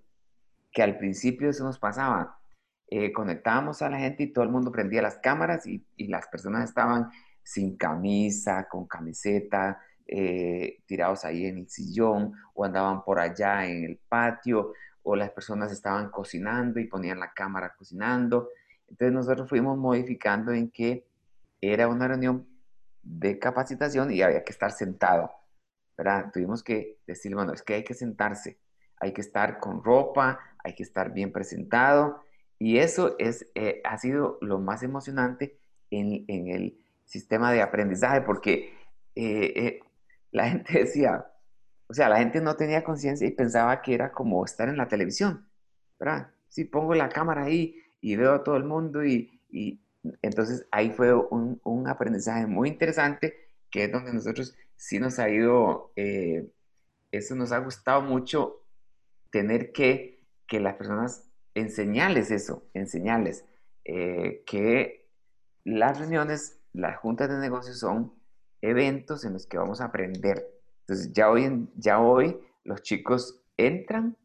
que 0.71 0.83
al 0.83 0.97
principio 0.97 1.49
eso 1.49 1.63
nos 1.63 1.79
pasaba. 1.79 2.39
Eh, 2.89 3.11
conectábamos 3.13 3.81
a 3.81 3.89
la 3.89 3.99
gente 3.99 4.23
y 4.23 4.33
todo 4.33 4.43
el 4.43 4.49
mundo 4.49 4.71
prendía 4.71 5.01
las 5.01 5.17
cámaras 5.17 5.65
y, 5.65 5.85
las 5.97 6.27
personas 6.27 6.69
estaban 6.69 7.09
sin 7.47 7.77
camisa, 7.77 8.67
con 8.67 8.87
camiseta, 8.87 9.81
eh, 10.05 10.79
tirados 10.85 11.23
ahí 11.23 11.45
en 11.45 11.59
el 11.59 11.69
sillón 11.69 12.33
o 12.53 12.65
andaban 12.65 13.03
por 13.05 13.19
allá 13.19 13.65
en 13.65 13.85
el 13.85 13.97
patio 13.97 14.73
o 15.03 15.15
las 15.15 15.31
personas 15.31 15.71
estaban 15.71 16.09
cocinando 16.09 16.79
y 16.79 16.87
ponían 16.87 17.21
la 17.21 17.31
cámara 17.31 17.73
cocinando. 17.77 18.49
Entonces 18.89 19.13
nosotros 19.13 19.47
fuimos 19.47 19.77
modificando 19.77 20.51
en 20.51 20.69
que 20.69 21.05
era 21.61 21.87
una 21.87 22.07
reunión 22.09 22.45
de 23.01 23.39
capacitación 23.39 24.11
y 24.11 24.21
había 24.21 24.43
que 24.43 24.51
estar 24.51 24.73
sentado. 24.73 25.31
¿verdad? 25.97 26.31
Tuvimos 26.33 26.63
que 26.63 26.99
decir, 27.07 27.33
bueno, 27.33 27.53
es 27.53 27.63
que 27.63 27.75
hay 27.75 27.83
que 27.85 27.93
sentarse, 27.93 28.59
hay 28.99 29.13
que 29.13 29.21
estar 29.21 29.59
con 29.59 29.81
ropa, 29.83 30.39
hay 30.63 30.75
que 30.75 30.83
estar 30.83 31.13
bien 31.13 31.31
presentado. 31.31 32.21
Y 32.59 32.79
eso 32.79 33.15
es, 33.19 33.47
eh, 33.55 33.81
ha 33.85 33.97
sido 33.97 34.37
lo 34.41 34.59
más 34.59 34.83
emocionante 34.83 35.57
en, 35.89 36.25
en, 36.27 36.49
el 36.49 36.77
sistema 37.07 37.51
de 37.51 37.61
aprendizaje, 37.61 38.21
porque 38.21 38.75
eh, 39.15 39.53
eh, 39.55 39.79
la 40.31 40.49
gente 40.49 40.79
decía, 40.79 41.25
o 41.87 41.93
sea, 41.93 42.09
la 42.09 42.17
gente 42.17 42.41
no 42.41 42.55
tenía 42.55 42.83
conciencia 42.83 43.25
y 43.25 43.31
pensaba 43.31 43.81
que 43.81 43.95
era 43.95 44.11
como 44.11 44.43
estar 44.45 44.69
en 44.69 44.77
la 44.77 44.87
televisión, 44.87 45.47
¿verdad? 45.99 46.29
Si 46.49 46.65
pongo 46.65 46.93
la 46.93 47.09
cámara 47.09 47.45
ahí 47.45 47.75
y 48.01 48.15
veo 48.15 48.33
a 48.33 48.43
todo 48.43 48.57
el 48.57 48.65
mundo 48.65 49.03
y, 49.03 49.33
entonces 50.21 50.67
ahí 50.71 50.91
fue 50.91 51.13
un, 51.13 51.87
aprendizaje 51.87 52.45
muy 52.45 52.69
interesante 52.69 53.33
que 53.71 53.85
es 53.85 53.91
donde 53.91 54.13
nosotros 54.13 54.55
sí 54.75 54.99
nos 54.99 55.19
ha 55.19 55.29
ido, 55.29 55.91
eh, 55.95 56.49
eso 57.11 57.35
nos 57.35 57.51
ha 57.51 57.57
gustado 57.59 58.01
mucho 58.01 58.63
tener 59.31 59.71
que, 59.71 60.23
que 60.47 60.59
las 60.59 60.75
personas 60.75 61.27
enseñarles 61.55 62.31
eso, 62.31 62.63
enseñarles 62.73 63.45
eh, 63.83 64.43
que 64.45 65.07
las 65.63 65.99
reuniones, 65.99 66.56
las 66.73 66.97
juntas 66.97 67.29
de 67.29 67.37
negocios 67.37 67.79
son 67.79 68.13
eventos 68.61 69.25
en 69.25 69.33
los 69.33 69.45
que 69.45 69.57
vamos 69.57 69.81
a 69.81 69.85
aprender, 69.85 70.57
entonces, 70.87 71.11
ya 71.11 71.29
hoy, 71.29 71.67
ya 71.75 71.99
hoy 71.99 72.39
los 72.63 72.81
chicos 72.81 73.41
entran 73.57 74.15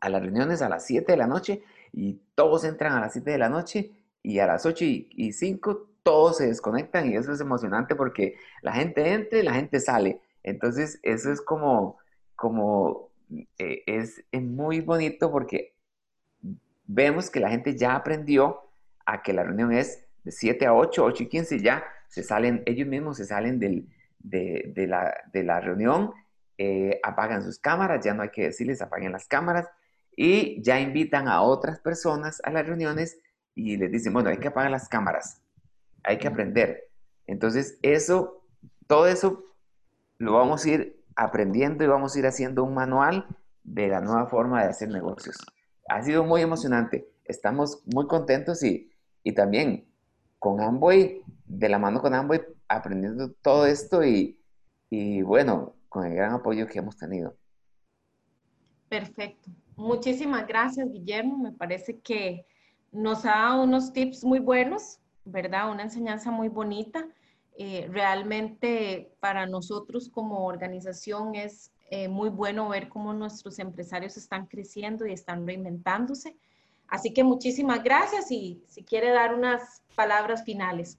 a 0.00 0.08
las 0.08 0.22
reuniones 0.22 0.62
a 0.62 0.70
las 0.70 0.86
7 0.86 1.12
de 1.12 1.18
la 1.18 1.26
noche 1.26 1.62
y 1.92 2.18
todos 2.34 2.64
entran 2.64 2.94
a 2.94 3.00
las 3.00 3.12
7 3.12 3.30
de 3.30 3.36
la 3.36 3.50
noche 3.50 3.92
y 4.22 4.38
a 4.38 4.46
las 4.46 4.64
8 4.64 4.84
y, 4.86 5.32
5 5.32 5.88
todos 6.02 6.38
se 6.38 6.46
desconectan 6.46 7.10
y 7.10 7.16
eso 7.16 7.30
es 7.30 7.42
emocionante 7.42 7.94
porque 7.94 8.36
la 8.62 8.72
gente 8.72 9.12
entra 9.12 9.38
y 9.38 9.42
la 9.42 9.52
gente 9.52 9.80
sale. 9.80 10.22
Entonces, 10.42 10.98
eso 11.02 11.30
es 11.30 11.42
como, 11.42 11.98
como 12.36 13.10
eh, 13.58 13.82
es, 13.84 14.24
es 14.32 14.42
muy 14.42 14.80
bonito 14.80 15.30
porque 15.30 15.74
vemos 16.86 17.28
que 17.28 17.40
la 17.40 17.50
gente 17.50 17.76
ya 17.76 17.96
aprendió 17.96 18.62
a 19.04 19.20
que 19.20 19.34
la 19.34 19.42
reunión 19.42 19.72
es 19.72 20.06
de 20.24 20.32
7 20.32 20.66
a 20.66 20.74
8, 20.74 21.04
8 21.04 21.22
y 21.22 21.28
15, 21.28 21.60
ya 21.60 21.84
se 22.08 22.22
salen, 22.22 22.62
ellos 22.66 22.88
mismos 22.88 23.16
se 23.16 23.24
salen 23.24 23.58
del, 23.58 23.88
de, 24.18 24.86
la, 24.86 25.60
reunión, 25.60 26.12
eh, 26.58 27.00
apagan 27.02 27.42
sus 27.42 27.58
cámaras, 27.58 28.04
ya 28.04 28.14
no 28.14 28.22
hay 28.22 28.30
que 28.30 28.44
decirles 28.44 28.82
apaguen 28.82 29.12
las 29.12 29.26
cámaras 29.26 29.68
y 30.16 30.60
ya 30.62 30.80
invitan 30.80 31.28
a 31.28 31.42
otras 31.42 31.80
personas 31.80 32.40
a 32.44 32.50
las 32.50 32.66
reuniones 32.66 33.18
y 33.54 33.76
les 33.76 33.90
dicen, 33.90 34.12
bueno, 34.12 34.30
hay 34.30 34.38
que 34.38 34.48
apagar 34.48 34.70
las 34.70 34.88
cámaras, 34.88 35.42
hay 36.02 36.18
que 36.18 36.28
aprender. 36.28 36.90
Entonces, 37.26 37.78
eso, 37.82 38.44
todo 38.86 39.06
eso 39.06 39.44
lo 40.18 40.34
vamos 40.34 40.64
a 40.64 40.70
ir 40.70 41.04
aprendiendo 41.16 41.84
y 41.84 41.86
vamos 41.86 42.14
a 42.14 42.18
ir 42.18 42.26
haciendo 42.26 42.64
un 42.64 42.74
manual 42.74 43.26
de 43.62 43.88
la 43.88 44.00
nueva 44.00 44.26
forma 44.26 44.62
de 44.62 44.70
hacer 44.70 44.88
negocios. 44.88 45.36
Ha 45.88 46.02
sido 46.02 46.24
muy 46.24 46.42
emocionante, 46.42 47.08
estamos 47.24 47.82
muy 47.86 48.06
contentos 48.06 48.62
y, 48.62 48.92
y 49.22 49.32
también 49.32 49.89
con 50.40 50.60
Amboy, 50.60 51.22
de 51.44 51.68
la 51.68 51.78
mano 51.78 52.00
con 52.00 52.14
Amboy, 52.14 52.40
aprendiendo 52.66 53.30
todo 53.42 53.66
esto 53.66 54.02
y, 54.02 54.36
bueno, 55.22 55.76
con 55.88 56.06
el 56.06 56.14
gran 56.14 56.32
apoyo 56.32 56.66
que 56.66 56.78
hemos 56.78 56.96
tenido. 56.96 57.36
Perfecto. 58.88 59.50
Muchísimas 59.76 60.46
gracias, 60.46 60.90
Guillermo. 60.90 61.36
Me 61.36 61.52
parece 61.52 62.00
que 62.00 62.46
nos 62.90 63.24
ha 63.24 63.30
dado 63.30 63.62
unos 63.62 63.92
tips 63.92 64.24
muy 64.24 64.40
buenos, 64.40 64.98
¿verdad? 65.24 65.70
Una 65.70 65.84
enseñanza 65.84 66.30
muy 66.30 66.48
bonita. 66.48 67.06
Eh, 67.58 67.88
realmente 67.90 69.12
para 69.20 69.46
nosotros 69.46 70.08
como 70.08 70.46
organización 70.46 71.34
es 71.34 71.70
eh, 71.90 72.08
muy 72.08 72.30
bueno 72.30 72.68
ver 72.68 72.88
cómo 72.88 73.12
nuestros 73.12 73.58
empresarios 73.58 74.16
están 74.16 74.46
creciendo 74.46 75.06
y 75.06 75.12
están 75.12 75.46
reinventándose. 75.46 76.36
Así 76.90 77.14
que 77.14 77.22
muchísimas 77.22 77.84
gracias 77.84 78.32
y 78.32 78.62
si 78.66 78.82
quiere 78.82 79.10
dar 79.10 79.32
unas 79.32 79.82
palabras 79.94 80.44
finales. 80.44 80.98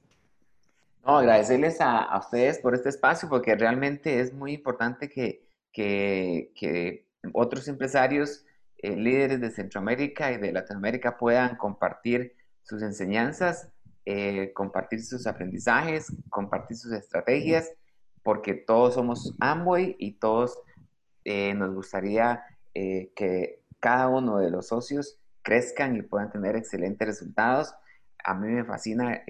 No, 1.06 1.18
agradecerles 1.18 1.82
a, 1.82 2.18
ustedes 2.18 2.60
por 2.60 2.74
este 2.74 2.90
espacio 2.90 3.28
porque 3.28 3.56
realmente 3.56 4.22
es 4.22 4.34
muy 4.34 4.54
importante 4.54 5.10
que, 5.10 5.44
que, 5.74 7.06
otros 7.34 7.68
empresarios, 7.68 8.46
eh, 8.78 8.96
líderes 8.96 9.42
de 9.42 9.52
Centroamérica 9.52 10.32
y 10.32 10.38
de 10.38 10.54
Latinoamérica 10.54 11.18
puedan 11.18 11.56
compartir 11.58 12.36
sus 12.64 12.82
enseñanzas, 12.82 13.68
eh, 14.06 14.54
compartir 14.54 15.04
sus 15.04 15.28
aprendizajes, 15.28 16.08
compartir 16.30 16.78
sus 16.78 16.94
estrategias, 16.94 17.72
porque 18.24 18.54
todos 18.54 18.94
somos 18.94 19.36
Amway 19.40 19.96
y 20.00 20.14
todos 20.14 20.58
eh, 21.26 21.54
nos 21.54 21.76
gustaría 21.76 22.44
que 22.74 23.62
cada 23.82 24.08
uno 24.08 24.38
de 24.38 24.50
los 24.50 24.68
socios 24.68 25.21
crezcan 25.42 25.96
y 25.96 26.02
puedan 26.02 26.32
tener 26.32 26.56
excelentes 26.56 27.08
resultados. 27.08 27.74
A 28.24 28.36
mí 28.36 28.48
me 28.48 28.64
fascina 28.64 29.24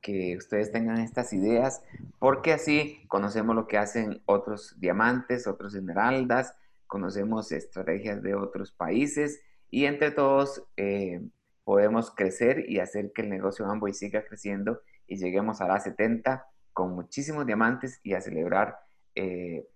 que 0.00 0.36
ustedes 0.36 0.72
tengan 0.72 0.98
estas 0.98 1.32
ideas, 1.32 1.82
porque 2.18 2.52
así 2.52 3.04
conocemos 3.08 3.56
lo 3.56 3.66
que 3.66 3.78
hacen 3.78 4.22
otros 4.26 4.76
diamantes, 4.78 5.46
otros 5.46 5.74
esmeraldas, 5.74 6.54
conocemos 6.86 7.52
estrategias 7.52 8.22
de 8.22 8.34
otros 8.34 8.72
países 8.72 9.40
y 9.70 9.84
entre 9.84 10.10
todos 10.10 10.64
eh, 10.76 11.20
podemos 11.64 12.10
crecer 12.10 12.64
y 12.68 12.78
hacer 12.78 13.12
que 13.12 13.22
el 13.22 13.28
negocio 13.28 13.66
Amboy 13.66 13.92
siga 13.92 14.24
creciendo 14.24 14.80
y 15.06 15.16
lleguemos 15.16 15.60
a 15.60 15.68
las 15.68 15.84
70 15.84 16.46
con 16.72 16.94
muchísimos 16.94 17.44
diamantes 17.44 18.00
y 18.02 18.14
a 18.14 18.20
celebrar 18.20 18.78
eh, 19.14 19.66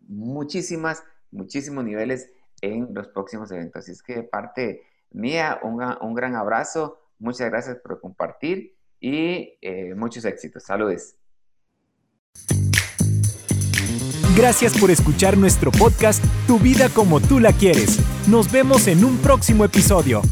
muchísimas, 0.00 1.04
muchísimos 1.30 1.84
niveles 1.84 2.30
en 2.60 2.88
los 2.92 3.08
próximos 3.08 3.50
eventos. 3.50 3.82
Así 3.82 3.92
es 3.92 4.02
que 4.02 4.16
de 4.16 4.22
parte 4.22 4.82
mía, 5.10 5.60
un, 5.62 6.14
gran 6.14 6.34
abrazo, 6.34 7.00
muchas 7.18 7.50
gracias 7.50 7.76
por 7.76 8.00
compartir 8.00 8.76
y 9.00 9.58
eh, 9.60 9.94
muchos 9.94 10.24
éxitos. 10.24 10.64
Saludes. 10.64 11.16
Gracias 14.36 14.78
por 14.78 14.92
escuchar 14.92 15.36
nuestro 15.36 15.72
podcast 15.72 16.24
Tu 16.46 16.60
vida 16.60 16.88
como 16.90 17.20
tú 17.20 17.40
la 17.40 17.52
quieres. 17.52 17.98
Nos 18.28 18.52
vemos 18.52 18.86
en 18.86 19.04
un 19.04 19.18
próximo 19.18 19.64
episodio. 19.64 20.22